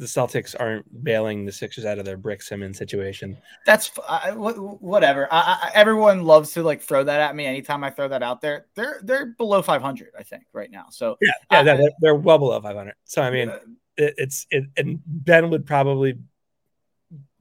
[0.00, 3.36] the Celtics aren't bailing the Sixers out of their Brick Simmons situation.
[3.66, 3.88] That's
[4.34, 5.28] whatever.
[5.30, 8.40] I, I, everyone loves to like throw that at me anytime I throw that out
[8.40, 8.66] there.
[8.74, 10.86] They're they're below 500, I think, right now.
[10.90, 12.94] So yeah, yeah, they're, they're, well below 500.
[13.04, 13.58] So I mean, uh,
[13.98, 16.18] it, it's it, and Ben would probably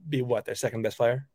[0.10, 1.30] be what their second best player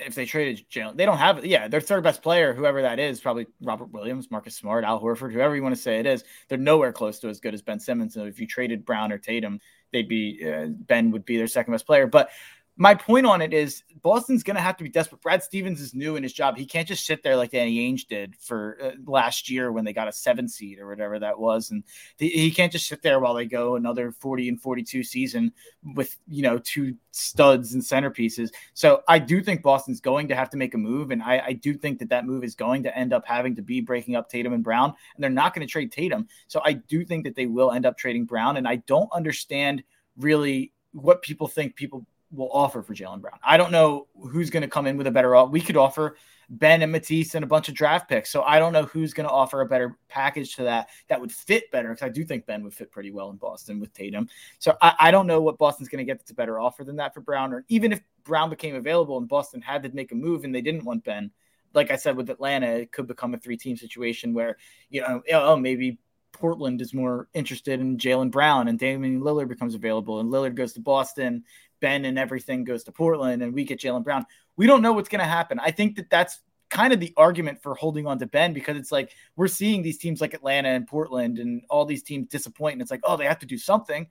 [0.00, 3.20] if they traded Jaylen, they don't have yeah, their third best player, whoever that is,
[3.20, 6.24] probably Robert Williams, Marcus Smart, Al Horford, whoever you want to say it is.
[6.48, 8.14] They're nowhere close to as good as Ben Simmons.
[8.14, 9.60] So if you traded Brown or Tatum,
[9.94, 12.06] they'd be uh, Ben would be their second best player.
[12.06, 12.28] But
[12.76, 15.20] my point on it is Boston's going to have to be desperate.
[15.20, 16.56] Brad Stevens is new in his job.
[16.56, 19.92] He can't just sit there like Danny Ainge did for uh, last year when they
[19.92, 21.70] got a seven seed or whatever that was.
[21.70, 21.84] And
[22.18, 25.52] he can't just sit there while they go another 40 and 42 season
[25.94, 28.50] with, you know, two studs and centerpieces.
[28.74, 31.12] So I do think Boston's going to have to make a move.
[31.12, 33.62] And I, I do think that that move is going to end up having to
[33.62, 34.94] be breaking up Tatum and Brown.
[35.14, 36.26] And they're not going to trade Tatum.
[36.48, 38.56] So I do think that they will end up trading Brown.
[38.56, 39.84] And I don't understand
[40.16, 43.38] really what people think people will offer for Jaylen Brown.
[43.44, 45.50] I don't know who's going to come in with a better offer.
[45.50, 46.16] We could offer
[46.50, 48.30] Ben and Matisse and a bunch of draft picks.
[48.30, 51.32] So I don't know who's going to offer a better package to that that would
[51.32, 54.28] fit better because I do think Ben would fit pretty well in Boston with Tatum.
[54.58, 56.96] So I, I don't know what Boston's going to get that's a better offer than
[56.96, 57.52] that for Brown.
[57.52, 60.62] Or even if Brown became available and Boston had to make a move and they
[60.62, 61.30] didn't want Ben,
[61.72, 64.56] like I said with Atlanta, it could become a three team situation where
[64.90, 65.98] you know oh, oh maybe
[66.34, 70.72] Portland is more interested in Jaylen Brown and Damian Lillard becomes available and Lillard goes
[70.74, 71.44] to Boston,
[71.84, 74.24] Ben and everything goes to Portland and we get Jaylen Brown.
[74.56, 75.60] We don't know what's going to happen.
[75.60, 78.90] I think that that's kind of the argument for holding on to Ben because it's
[78.90, 82.80] like we're seeing these teams like Atlanta and Portland and all these teams disappoint and
[82.80, 84.06] it's like oh they have to do something.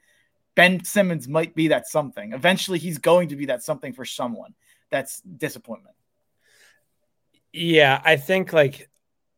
[0.54, 2.34] Ben Simmons might be that something.
[2.34, 4.54] Eventually he's going to be that something for someone.
[4.92, 5.96] That's disappointment.
[7.52, 8.88] Yeah, I think like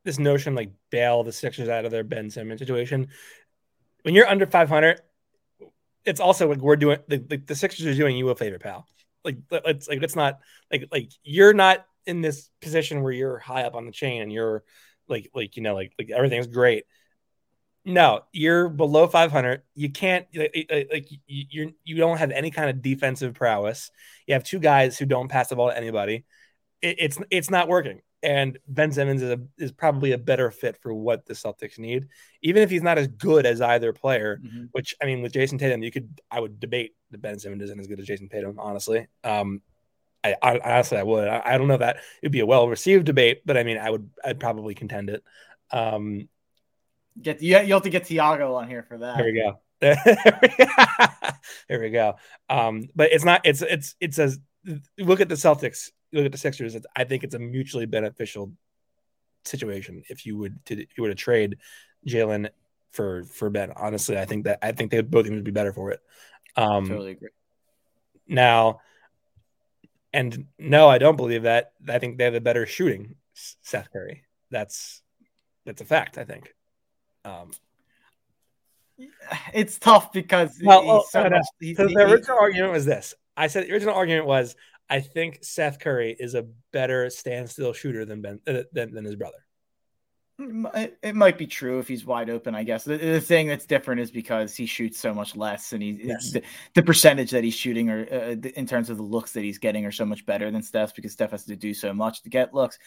[0.03, 3.07] this notion like bail the Sixers out of their Ben Simmons situation.
[4.03, 4.99] When you're under 500,
[6.05, 8.87] it's also like we're doing the, the, the Sixers are doing you a favor, pal.
[9.23, 10.39] Like it's like it's not
[10.71, 14.31] like like you're not in this position where you're high up on the chain and
[14.31, 14.63] you're
[15.07, 16.85] like like you know like like everything's great.
[17.87, 19.61] No, you're below 500.
[19.75, 23.91] You can't like, like you you don't have any kind of defensive prowess.
[24.27, 26.25] You have two guys who don't pass the ball to anybody.
[26.81, 30.77] It, it's it's not working and Ben Simmons is a, is probably a better fit
[30.81, 32.07] for what the Celtics need,
[32.41, 34.41] even if he's not as good as either player.
[34.43, 34.65] Mm-hmm.
[34.71, 37.79] Which I mean, with Jayson Tatum, you could I would debate that Ben Simmons isn't
[37.79, 38.59] as good as Jayson Tatum.
[38.59, 39.61] Honestly, um,
[40.23, 41.27] I, I, honestly I would.
[41.27, 43.91] I, I, don't know that it'd be a well received debate, but I mean, I
[43.91, 45.23] would I'd probably contend it.
[45.71, 46.27] Um,
[47.21, 49.17] get you you have to get Tiago on here for that.
[49.17, 49.59] There we go.
[51.69, 52.15] there we go.
[52.49, 53.41] Um, but it's not.
[53.43, 54.31] It's it's it's a
[54.97, 58.51] look at the Celtics look at the Sixers, I think it's a mutually beneficial
[59.43, 61.57] situation if you would to, if you were to trade
[62.07, 62.49] Jaylen
[62.91, 63.71] for for Ben.
[63.75, 66.01] Honestly, I think that I think they would both would be better for it.
[66.55, 67.29] Um, totally agree.
[68.27, 68.79] Now,
[70.13, 71.73] and no, I don't believe that.
[71.87, 74.23] I think they have a better shooting Seth Curry.
[74.49, 75.01] That's
[75.65, 76.17] that's a fact.
[76.17, 76.53] I think.
[77.23, 77.51] Um,
[79.53, 81.31] it's tough because well, so, much,
[81.75, 83.13] so the original argument was this.
[83.35, 84.55] I said the original argument was
[84.89, 89.15] I think Seth Curry is a better standstill shooter than Ben uh, than, than his
[89.15, 89.37] brother.
[90.37, 92.55] It, might be true if he's wide open.
[92.55, 95.81] I guess the, the, thing that's different is because he shoots so much less, and
[95.81, 96.31] he yes.
[96.31, 99.59] the, the, percentage that he's shooting, or uh, in terms of the looks that he's
[99.59, 102.29] getting, are so much better than Steph's because Steph has to do so much to
[102.29, 102.77] get looks.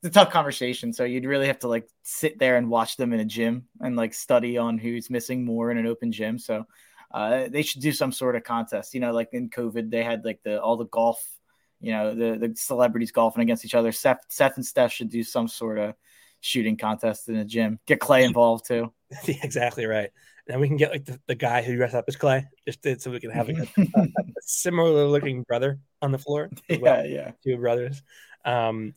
[0.00, 3.12] It's a tough conversation, so you'd really have to like sit there and watch them
[3.12, 6.38] in a gym and like study on who's missing more in an open gym.
[6.38, 6.66] So
[7.10, 8.94] uh, they should do some sort of contest.
[8.94, 11.20] You know, like in COVID, they had like the all the golf
[11.82, 13.92] you know the the celebrities golfing against each other.
[13.92, 15.94] Seth, Seth and Steph should do some sort of
[16.40, 17.78] shooting contest in the gym.
[17.86, 18.92] Get Clay involved too.
[19.26, 20.10] exactly right.
[20.48, 23.10] And we can get like the, the guy who dressed up as Clay, just so
[23.10, 26.50] we can have like a, a, a similar looking brother on the floor.
[26.68, 28.02] Yeah, well, yeah, two brothers.
[28.44, 28.94] Um,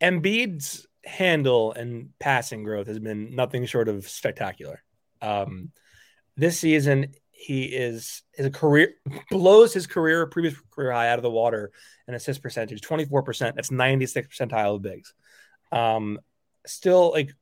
[0.00, 4.82] Embiid's handle and passing growth has been nothing short of spectacular.
[5.20, 5.72] Um,
[6.36, 8.92] this season, he is his career
[9.30, 11.72] blows his career previous career high out of the water
[12.06, 15.14] and assist percentage 24% that's 96 percentile of bigs.
[15.72, 16.20] Um
[16.66, 17.32] still like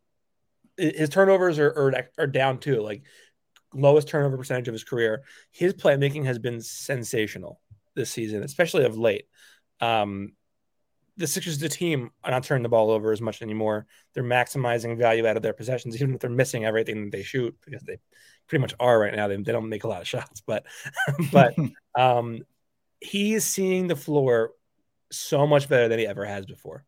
[0.76, 3.02] his turnovers are, are, are down too like
[3.74, 5.24] lowest turnover percentage of his career.
[5.50, 7.60] His playmaking has been sensational
[7.96, 9.26] this season especially of late.
[9.80, 10.32] Um
[11.18, 13.86] the Sixers, the team, are not turning the ball over as much anymore.
[14.14, 17.54] They're maximizing value out of their possessions, even if they're missing everything that they shoot,
[17.64, 17.98] because they
[18.46, 19.28] pretty much are right now.
[19.28, 20.64] They, they don't make a lot of shots, but
[21.32, 21.54] but
[21.98, 22.40] um,
[23.00, 24.52] he's seeing the floor
[25.10, 26.84] so much better than he ever has before.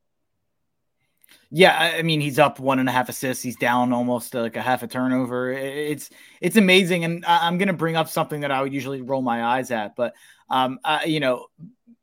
[1.52, 3.42] Yeah, I mean he's up one and a half assists.
[3.42, 5.50] He's down almost like a half a turnover.
[5.50, 6.10] It's
[6.40, 9.44] it's amazing, and I'm going to bring up something that I would usually roll my
[9.44, 10.14] eyes at, but
[10.51, 11.46] um, uh, you know,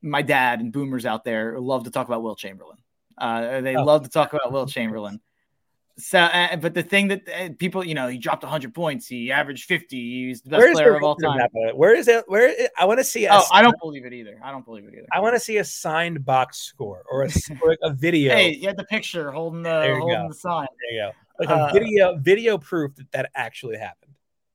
[0.01, 2.77] my dad and boomers out there love to talk about Wilt Chamberlain.
[3.17, 3.83] Uh, they oh.
[3.83, 5.19] love to talk about Wilt Chamberlain.
[5.99, 9.07] So, uh, but the thing that uh, people, you know, he dropped 100 points.
[9.07, 9.97] He averaged 50.
[9.97, 11.39] He's the best player of all time.
[11.73, 12.23] Where is it?
[12.27, 13.27] Where is, I want to see.
[13.27, 14.39] oh, I don't believe it either.
[14.43, 15.07] I don't believe it either.
[15.11, 17.29] I want to see a signed box score or a,
[17.81, 18.35] a video.
[18.35, 20.27] hey, you had the picture holding the holding go.
[20.27, 20.67] the sign.
[20.91, 21.11] There you go.
[21.39, 24.06] Like a uh, video video proof that that actually happened.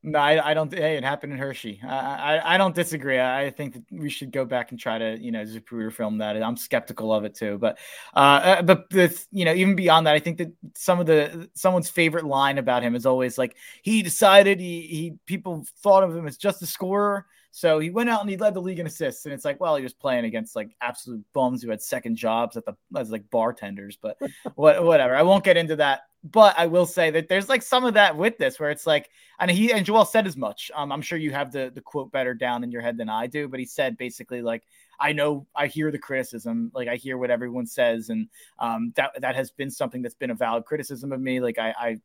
[0.04, 0.72] No, I, I, don't.
[0.72, 1.80] Hey, it happened in Hershey.
[1.84, 3.18] I, I, I don't disagree.
[3.18, 6.18] I, I, think that we should go back and try to, you know, Zapruder film
[6.18, 6.42] that.
[6.42, 7.56] I'm skeptical of it too.
[7.58, 7.78] But,
[8.14, 11.48] uh, uh but the, you know, even beyond that, I think that some of the
[11.54, 16.16] someone's favorite line about him is always like he decided he he people thought of
[16.16, 17.26] him as just a scorer.
[17.52, 19.76] So he went out and he led the league in assists, and it's like, well,
[19.76, 23.30] he was playing against like absolute bums who had second jobs at the as like
[23.30, 23.98] bartenders.
[24.00, 24.16] But
[24.56, 25.14] what, whatever.
[25.14, 28.16] I won't get into that but I will say that there's like some of that
[28.16, 29.10] with this where it's like,
[29.40, 30.70] and he and Joel said as much.
[30.74, 33.26] Um, I'm sure you have the the quote better down in your head than I
[33.26, 34.62] do, but he said basically like,
[35.00, 38.28] I know I hear the criticism, like I hear what everyone says, and
[38.60, 41.40] um, that that has been something that's been a valid criticism of me.
[41.40, 42.00] Like I, I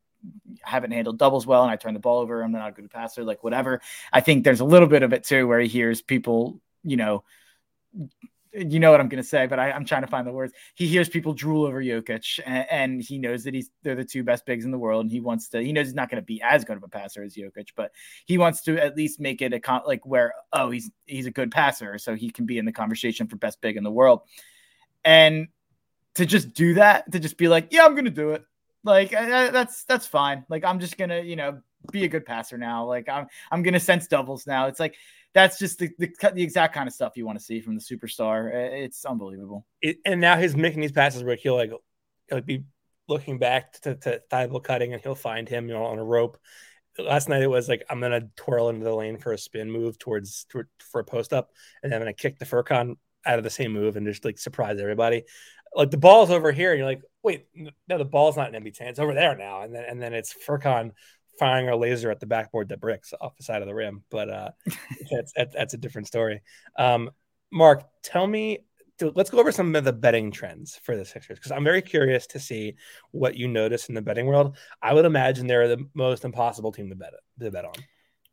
[0.63, 2.41] haven't handled doubles well, and I turn the ball over.
[2.41, 3.81] I'm not a good passer, like whatever.
[4.11, 7.23] I think there's a little bit of it too where he hears people, you know
[8.57, 10.53] you know what I'm going to say, but I, am trying to find the words.
[10.75, 14.23] He hears people drool over Jokic, and, and, he knows that he's they're the two
[14.23, 15.61] best bigs in the world, and he wants to.
[15.61, 17.91] He knows he's not going to be as good of a passer as Jokic, but
[18.25, 21.31] he wants to at least make it a con- like where oh he's he's a
[21.31, 24.21] good passer, so he can be in the conversation for best big in the world,
[25.05, 25.47] and
[26.15, 28.43] to just do that, to just be like, yeah, I'm going to do it.
[28.83, 30.45] Like uh, that's that's fine.
[30.49, 31.59] Like I'm just gonna you know
[31.91, 32.85] be a good passer now.
[32.85, 34.67] Like I'm I'm gonna sense doubles now.
[34.67, 34.95] It's like
[35.33, 37.81] that's just the, the, the exact kind of stuff you want to see from the
[37.81, 38.51] superstar.
[38.53, 39.65] It's unbelievable.
[39.81, 41.71] It, and now he's making these passes where he'll like
[42.29, 42.63] he'll be
[43.07, 46.37] looking back to, to Thybulle cutting and he'll find him, you know, on a rope.
[46.97, 49.99] Last night it was like I'm gonna twirl into the lane for a spin move
[49.99, 51.51] towards toward, for a post up,
[51.83, 54.39] and then I'm gonna kick the Furkan out of the same move and just like
[54.39, 55.23] surprise everybody.
[55.75, 57.45] Like the ball's over here, and you're like, wait,
[57.87, 58.79] no, the ball's not in Embiid's.
[58.79, 60.93] It's over there now, and then and then it's Furkan
[61.39, 64.03] firing a laser at the backboard that bricks off the side of the rim.
[64.09, 64.49] But uh,
[65.11, 66.41] that's, that's, that's a different story.
[66.77, 67.11] Um,
[67.51, 68.59] Mark, tell me.
[68.99, 72.25] Let's go over some of the betting trends for the Sixers because I'm very curious
[72.27, 72.77] to see
[73.11, 74.57] what you notice in the betting world.
[74.81, 77.75] I would imagine they're the most impossible team to bet to bet on.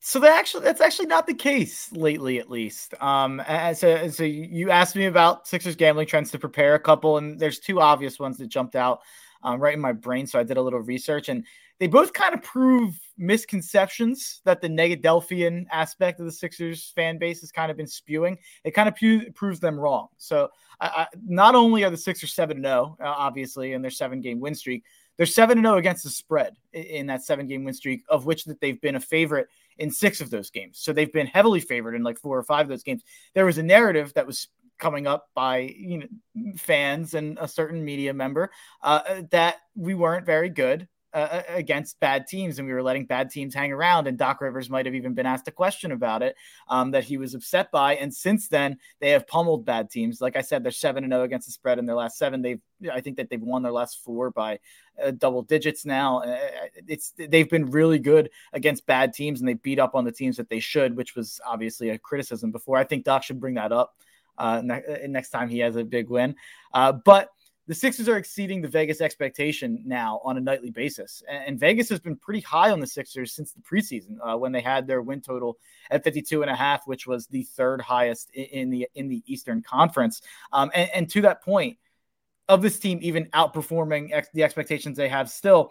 [0.07, 2.93] So that actually that's actually not the case lately, at least.
[3.03, 3.43] Um,
[3.75, 7.59] so so you asked me about Sixers gambling trends to prepare a couple, and there's
[7.59, 9.01] two obvious ones that jumped out
[9.43, 10.27] um, right in my brain.
[10.27, 11.47] So I did a little research, and
[11.81, 17.41] they both kind of prove misconceptions that the Negadelphian aspect of the Sixers fan base
[17.41, 18.39] has kind of been spewing.
[18.65, 20.09] It kind of pu- proves them wrong.
[20.17, 20.51] So,
[21.27, 24.85] not only are the Sixers 7 0, uh, obviously, in their seven game win streak,
[25.17, 28.45] they're 7 0 against the spread in, in that seven game win streak, of which
[28.45, 29.49] that they've been a favorite
[29.79, 30.79] in six of those games.
[30.79, 33.03] So, they've been heavily favored in like four or five of those games.
[33.35, 34.49] There was a narrative that was
[34.79, 38.51] coming up by you know fans and a certain media member
[38.83, 43.31] uh, that we weren't very good uh, against bad teams and we were letting bad
[43.31, 44.07] teams hang around.
[44.07, 46.35] And Doc Rivers might have even been asked a question about it
[46.69, 47.95] um, that he was upset by.
[47.95, 50.21] And since then, they have pummeled bad teams.
[50.21, 52.43] Like I said, they're 7 0 against the spread in their last seven.
[52.43, 52.61] They've,
[52.93, 54.59] I think that they've won their last four by
[55.03, 56.19] uh, double digits now.
[56.23, 56.37] Uh,
[56.89, 60.37] it's they've been really good against bad teams and they beat up on the teams
[60.37, 62.77] that they should, which was obviously a criticism before.
[62.77, 63.95] I think Doc should bring that up
[64.39, 66.35] uh, ne- next time he has a big win.
[66.73, 67.31] Uh, but
[67.67, 71.23] the Sixers are exceeding the Vegas expectation now on a nightly basis.
[71.29, 74.61] And, Vegas has been pretty high on the Sixers since the preseason uh, when they
[74.61, 75.57] had their win total
[75.91, 79.63] at 52 and a half, which was the third highest in, the in the Eastern
[79.63, 80.21] Conference.
[80.53, 81.79] Um, and, and, to that point,
[82.49, 85.71] of this team even outperforming ex- the expectations they have still,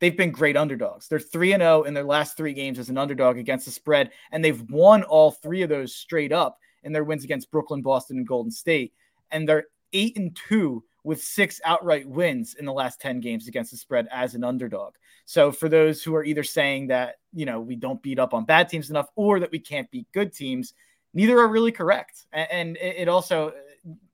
[0.00, 1.08] they've been great underdogs.
[1.08, 4.10] They're 3 and 0 in their last 3 games as an underdog against the spread
[4.32, 8.18] and they've won all 3 of those straight up in their wins against Brooklyn, Boston
[8.18, 8.94] and Golden State.
[9.30, 13.70] And they're 8 and 2 with six outright wins in the last 10 games against
[13.70, 14.94] the spread as an underdog.
[15.26, 18.46] So for those who are either saying that, you know, we don't beat up on
[18.46, 20.72] bad teams enough or that we can't beat good teams,
[21.12, 22.26] neither are really correct.
[22.32, 23.52] And, it also,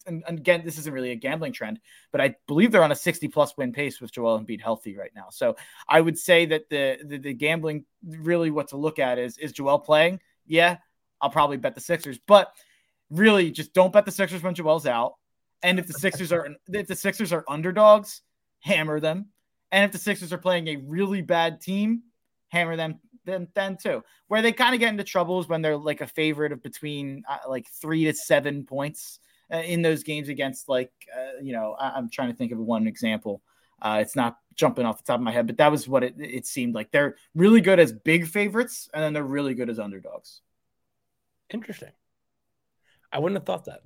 [0.07, 1.79] and again, this isn't really a gambling trend,
[2.11, 5.13] but I believe they're on a 60 plus win pace with Joel Embiid healthy right
[5.15, 5.29] now.
[5.31, 5.57] So
[5.89, 9.53] I would say that the, the, the gambling really what to look at is, is
[9.53, 10.19] Joel playing?
[10.45, 10.79] Yeah,
[11.21, 12.53] I'll probably bet the Sixers, but
[13.11, 15.15] really just don't bet the Sixers when Joel's out
[15.63, 18.23] and if the Sixers are if the Sixers are underdogs,
[18.61, 19.27] hammer them.
[19.73, 22.03] And if the Sixers are playing a really bad team,
[22.49, 24.03] hammer them then then too.
[24.29, 27.49] Where they kind of get into troubles when they're like a favorite of between uh,
[27.49, 29.19] like three to seven points
[29.53, 32.59] uh, in those games against like uh, you know I- am trying to think of
[32.59, 33.43] one example.
[33.83, 36.15] Uh, it's not jumping off the top of my head, but that was what it,
[36.19, 36.91] it seemed like.
[36.91, 40.43] They're really good as big favorites, and then they're really good as underdogs.
[41.49, 41.91] Interesting.
[43.11, 43.81] I wouldn't have thought that.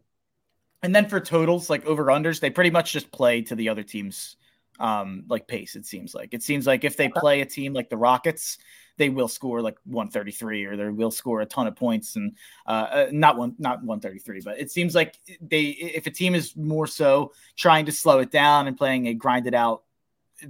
[0.85, 3.82] And then for totals, like over unders, they pretty much just play to the other
[3.82, 4.37] team's
[4.78, 5.76] um like pace.
[5.76, 8.59] It seems like it seems like if they play a team like the Rockets,
[8.99, 12.87] they will score like 133 or they will score a ton of points and uh,
[12.91, 16.87] uh not one not 133 but it seems like they if a team is more
[16.87, 19.85] so trying to slow it down and playing a grinded out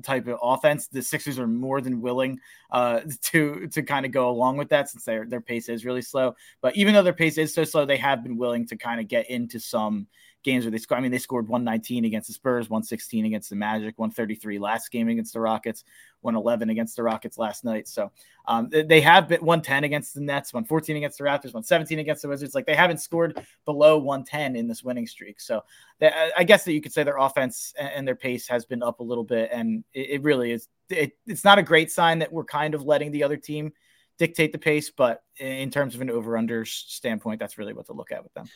[0.02, 4.28] type of offense the sixers are more than willing uh, to to kind of go
[4.28, 7.38] along with that since their their pace is really slow but even though their pace
[7.38, 10.06] is so slow they have been willing to kind of get into some
[10.44, 10.96] games where they score.
[10.96, 15.08] I mean, they scored 119 against the Spurs, 116 against the Magic, 133 last game
[15.08, 15.82] against the Rockets,
[16.20, 17.88] 111 against the Rockets last night.
[17.88, 18.12] So
[18.46, 22.28] um, they have been 110 against the Nets, 114 against the Raptors, 117 against the
[22.28, 22.54] Wizards.
[22.54, 25.40] Like they haven't scored below 110 in this winning streak.
[25.40, 25.64] So
[25.98, 29.00] they, I guess that you could say their offense and their pace has been up
[29.00, 30.68] a little bit, and it, it really is.
[30.90, 33.72] It, it's not a great sign that we're kind of letting the other team
[34.16, 37.92] dictate the pace, but in terms of an over under standpoint, that's really what to
[37.92, 38.46] look at with them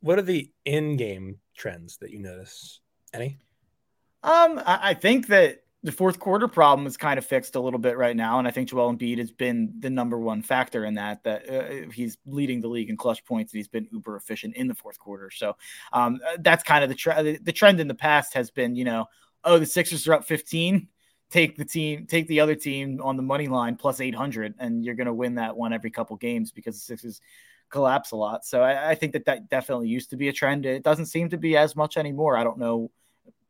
[0.00, 2.80] what are the in-game trends that you notice?
[3.12, 3.38] Any?
[4.22, 7.78] Um, I, I think that the fourth quarter problem is kind of fixed a little
[7.78, 10.94] bit right now, and I think Joel Embiid has been the number one factor in
[10.94, 11.22] that.
[11.22, 14.66] That uh, he's leading the league in clutch points, and he's been uber efficient in
[14.66, 15.30] the fourth quarter.
[15.30, 15.56] So
[15.92, 17.38] um, uh, that's kind of the trend.
[17.44, 19.06] The trend in the past has been, you know,
[19.44, 20.88] oh, the Sixers are up 15.
[21.30, 24.94] Take the team, take the other team on the money line plus 800, and you're
[24.94, 27.20] going to win that one every couple games because the Sixers
[27.70, 28.44] collapse a lot.
[28.44, 30.66] So I, I think that that definitely used to be a trend.
[30.66, 32.36] It doesn't seem to be as much anymore.
[32.36, 32.90] I don't know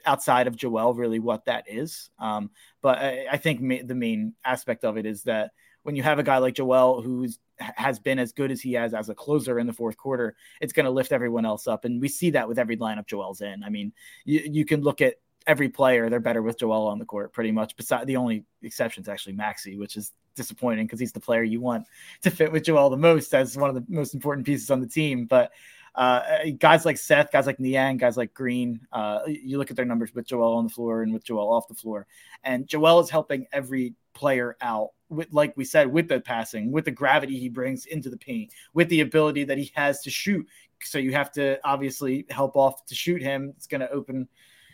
[0.06, 2.10] outside of Joel really what that is.
[2.18, 2.50] Um,
[2.82, 5.52] but I, I think ma- the main aspect of it is that
[5.82, 8.94] when you have a guy like Joel who's has been as good as he has
[8.94, 12.00] as a closer in the fourth quarter, it's going to lift everyone else up, and
[12.00, 13.64] we see that with every lineup Joel's in.
[13.64, 13.92] I mean,
[14.24, 15.14] you, you can look at
[15.46, 17.76] every player; they're better with Joel on the court, pretty much.
[17.76, 21.60] Besides, the only exception is actually Maxey, which is disappointing because he's the player you
[21.60, 21.86] want
[22.22, 24.86] to fit with Joel the most as one of the most important pieces on the
[24.86, 25.26] team.
[25.26, 25.52] But
[25.94, 26.22] uh,
[26.58, 30.14] guys like Seth, guys like Niang, guys like Green, uh, you look at their numbers
[30.14, 32.06] with Joel on the floor and with Joel off the floor,
[32.44, 36.84] and Joel is helping every player out with, like we said, with the passing, with
[36.84, 40.46] the gravity he brings into the paint, with the ability that he has to shoot.
[40.82, 43.52] So you have to obviously help off to shoot him.
[43.56, 44.28] It's going to open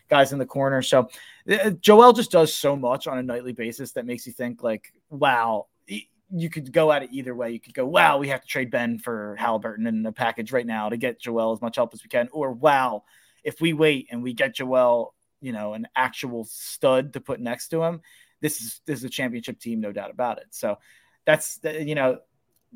[0.08, 0.82] guys in the corner.
[0.82, 1.08] So
[1.50, 4.92] uh, Joel just does so much on a nightly basis that makes you think like,
[5.10, 5.66] wow,
[6.30, 7.50] you could go at it either way.
[7.50, 10.66] You could go, wow, we have to trade Ben for Haliburton in a package right
[10.66, 12.28] now to get Joel as much help as we can.
[12.32, 13.04] Or, wow,
[13.44, 17.68] if we wait and we get Joel, you know, an actual stud to put next
[17.68, 18.00] to him,
[18.40, 20.46] this is this is a championship team, no doubt about it.
[20.50, 20.78] So
[21.24, 22.18] that's you know,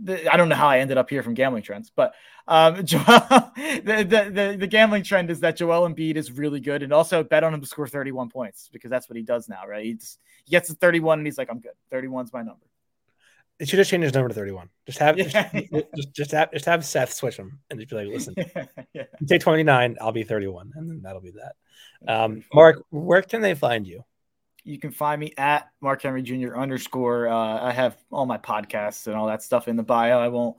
[0.06, 2.14] I don't know how I ended up here from gambling trends, but
[2.46, 6.82] um, Joel, the, the, the the gambling trend is that Joel Embiid is really good,
[6.82, 9.66] and also bet on him to score 31 points because that's what he does now,
[9.66, 9.84] right?
[9.84, 11.72] He, just, he gets to 31 and he's like, I'm good.
[11.92, 12.64] 31's my number.
[13.58, 14.68] They should have changed his number to 31.
[14.86, 15.24] Just have yeah.
[15.52, 18.64] just, just, just have just have Seth switch him and just be like, listen, yeah,
[18.92, 19.02] yeah.
[19.26, 21.54] say 29, I'll be 31, and then that'll be that.
[22.06, 24.04] Um, Mark, where can they find you?
[24.68, 26.54] You can find me at Mark Henry Jr.
[26.54, 27.26] underscore.
[27.26, 30.20] Uh, I have all my podcasts and all that stuff in the bio.
[30.20, 30.58] I won't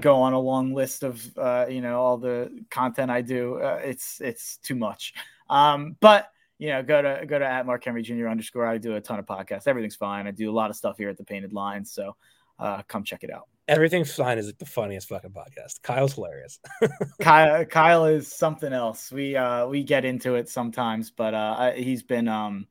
[0.00, 3.56] go on a long list of uh, you know all the content I do.
[3.56, 5.12] Uh, it's it's too much.
[5.50, 6.28] Um, but
[6.58, 8.28] you know, go to go to at Mark Henry Jr.
[8.28, 8.64] underscore.
[8.64, 9.66] I do a ton of podcasts.
[9.66, 10.28] Everything's fine.
[10.28, 11.84] I do a lot of stuff here at the Painted Line.
[11.84, 12.14] So
[12.60, 13.48] uh, come check it out.
[13.66, 15.82] Everything's fine is like the funniest fucking podcast.
[15.82, 16.60] Kyle's hilarious.
[17.20, 19.10] Kyle, Kyle is something else.
[19.10, 22.68] We uh, we get into it sometimes, but uh, he's been um,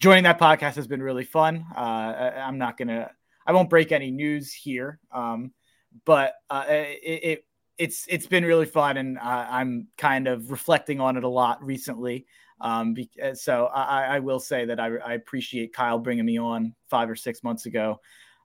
[0.00, 1.64] joining that podcast has been really fun.
[1.76, 3.10] Uh, I, am not gonna,
[3.46, 5.52] I won't break any news here, um,
[6.04, 7.44] but uh, it, it
[7.78, 11.64] it's it's been really fun, and uh, I'm kind of reflecting on it a lot
[11.64, 12.26] recently.
[12.60, 12.94] Um,
[13.32, 17.16] so I, I will say that I, I appreciate Kyle bringing me on five or
[17.16, 17.98] six months ago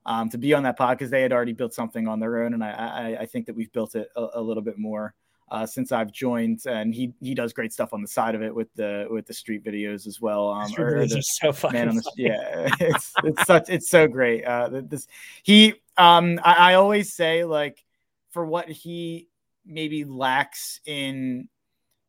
[0.06, 2.54] um, to be on that pod because they had already built something on their own,
[2.54, 5.14] and I, I, I think that we've built it a, a little bit more
[5.50, 8.54] uh, since I've joined, and he he does great stuff on the side of it
[8.54, 10.50] with the with the street videos as well.
[10.50, 14.44] Um, or the, so fucking the, yeah, it's it's such it's so great.
[14.44, 15.08] Uh, this
[15.44, 17.84] he um I, I always say like
[18.32, 19.30] for what he
[19.66, 21.48] maybe lacks in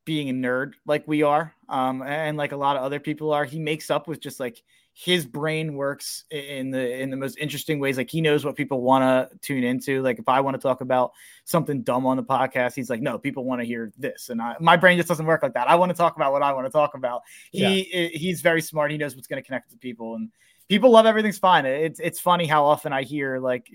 [0.05, 3.45] being a nerd like we are um and like a lot of other people are
[3.45, 4.62] he makes up with just like
[4.99, 7.99] his brain works in the in the most interesting ways.
[7.99, 10.01] Like he knows what people want to tune into.
[10.01, 11.12] Like if I want to talk about
[11.44, 14.57] something dumb on the podcast, he's like, no, people want to hear this, and I,
[14.59, 15.68] my brain just doesn't work like that.
[15.68, 17.20] I want to talk about what I want to talk about.
[17.53, 18.09] He yeah.
[18.09, 18.90] he's very smart.
[18.90, 20.30] He knows what's going to connect to people, and
[20.66, 21.66] people love everything's fine.
[21.66, 23.68] It's it's funny how often I hear like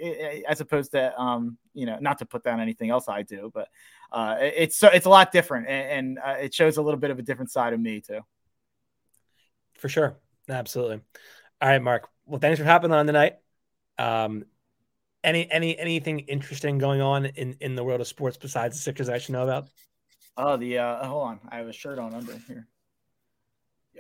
[0.50, 3.68] as opposed to um you know not to put down anything else I do, but
[4.12, 7.12] uh it's so it's a lot different, and, and uh, it shows a little bit
[7.12, 8.22] of a different side of me too.
[9.78, 10.18] For sure.
[10.50, 11.02] Absolutely.
[11.62, 12.08] All right, Mark.
[12.26, 13.36] Well, thanks for hopping on tonight.
[13.98, 14.46] Um,
[15.24, 19.10] any any anything interesting going on in in the world of sports besides the Sixers
[19.10, 19.68] I should know about?
[20.38, 22.68] Oh, the uh, hold on, I have a shirt on under here.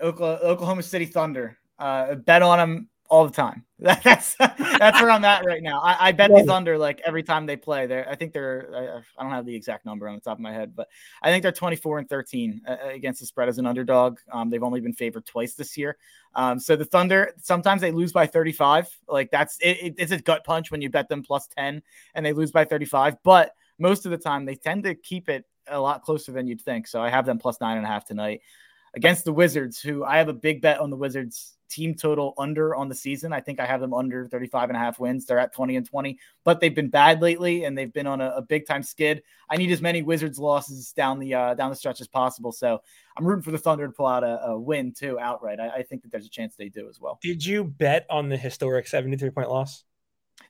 [0.02, 1.58] Oklahoma City Thunder.
[1.78, 3.66] Uh, bet on them all the time.
[3.80, 5.82] That's that's where I'm at right now.
[5.82, 7.88] I, I bet the Thunder like every time they play.
[7.88, 8.70] There, I think they're.
[8.74, 10.88] I, I, don't have the exact number on the top of my head, but
[11.24, 14.20] I think they're 24 and 13 uh, against the spread as an underdog.
[14.32, 15.98] Um, they've only been favored twice this year.
[16.36, 18.88] Um, so the Thunder sometimes they lose by 35.
[19.08, 21.82] Like that's it, it, it's a gut punch when you bet them plus 10
[22.14, 23.18] and they lose by 35.
[23.24, 26.62] But most of the time they tend to keep it a lot closer than you'd
[26.62, 26.88] think.
[26.88, 28.42] So I have them plus nine and a half tonight
[28.94, 32.76] against the Wizards, who I have a big bet on the Wizards team total under
[32.76, 33.32] on the season.
[33.32, 35.26] I think I have them under 35 and a half wins.
[35.26, 38.32] They're at 20 and 20, but they've been bad lately and they've been on a,
[38.36, 39.24] a big time skid.
[39.50, 42.52] I need as many Wizards losses down the uh, down the stretch as possible.
[42.52, 42.82] So
[43.18, 45.60] I'm rooting for the Thunder to pull out a, a win too outright.
[45.60, 47.20] I, I, think that there's a chance they do as well.
[47.22, 49.84] Did you bet on the historic 73 point loss?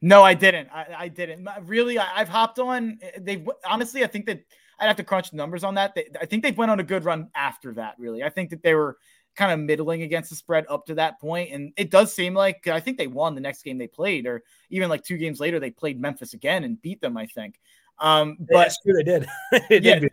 [0.02, 0.70] No, I didn't.
[0.74, 1.48] I, I didn't.
[1.64, 2.98] Really, I, have hopped on.
[3.20, 4.44] They've honestly, I think that
[4.82, 5.96] I'd have to crunch the numbers on that.
[5.96, 7.96] They, I think they've went on a good run after that.
[8.00, 8.98] Really, I think that they were
[9.36, 11.52] kind of middling against the spread up to that point.
[11.54, 14.44] And it does seem like I think they won the next game they played, or
[14.70, 17.60] even like two games later, they played Memphis again and beat them, I think.
[18.00, 19.28] Um, but That's true, they did.
[19.70, 20.00] They Yeah.
[20.00, 20.12] beat-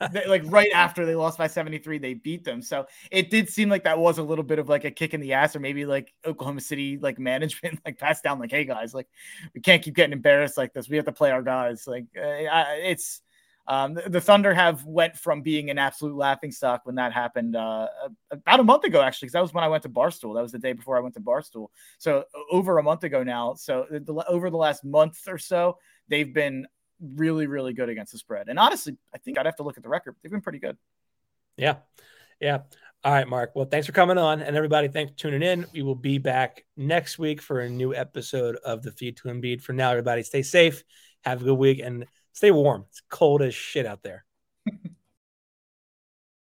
[0.12, 2.62] they- like right after they lost by 73, they beat them.
[2.62, 5.20] So it did seem like that was a little bit of like a kick in
[5.20, 8.94] the ass, or maybe like Oklahoma City like management like passed down like, hey guys,
[8.94, 9.06] like
[9.54, 10.88] we can't keep getting embarrassed like this.
[10.88, 11.86] We have to play our guys.
[11.86, 13.20] Like uh, I, it's
[13.68, 17.56] um, the, the Thunder have went from being an absolute laughing stock when that happened
[17.56, 17.88] uh,
[18.30, 20.34] about a month ago, actually, because that was when I went to Barstool.
[20.34, 21.68] That was the day before I went to Barstool.
[21.98, 23.54] So over a month ago now.
[23.54, 26.66] So the, over the last month or so, they've been
[27.00, 28.48] really, really good against the spread.
[28.48, 30.16] And honestly, I think I'd have to look at the record.
[30.22, 30.76] They've been pretty good.
[31.56, 31.76] Yeah.
[32.40, 32.60] Yeah.
[33.04, 33.52] All right, Mark.
[33.54, 34.42] Well, thanks for coming on.
[34.42, 35.66] And everybody, thanks for tuning in.
[35.72, 39.62] We will be back next week for a new episode of the Feed to Embiid.
[39.62, 40.82] For now, everybody, stay safe,
[41.24, 42.06] have a good week, and
[42.36, 42.84] stay warm.
[42.90, 44.24] It's cold as shit out there.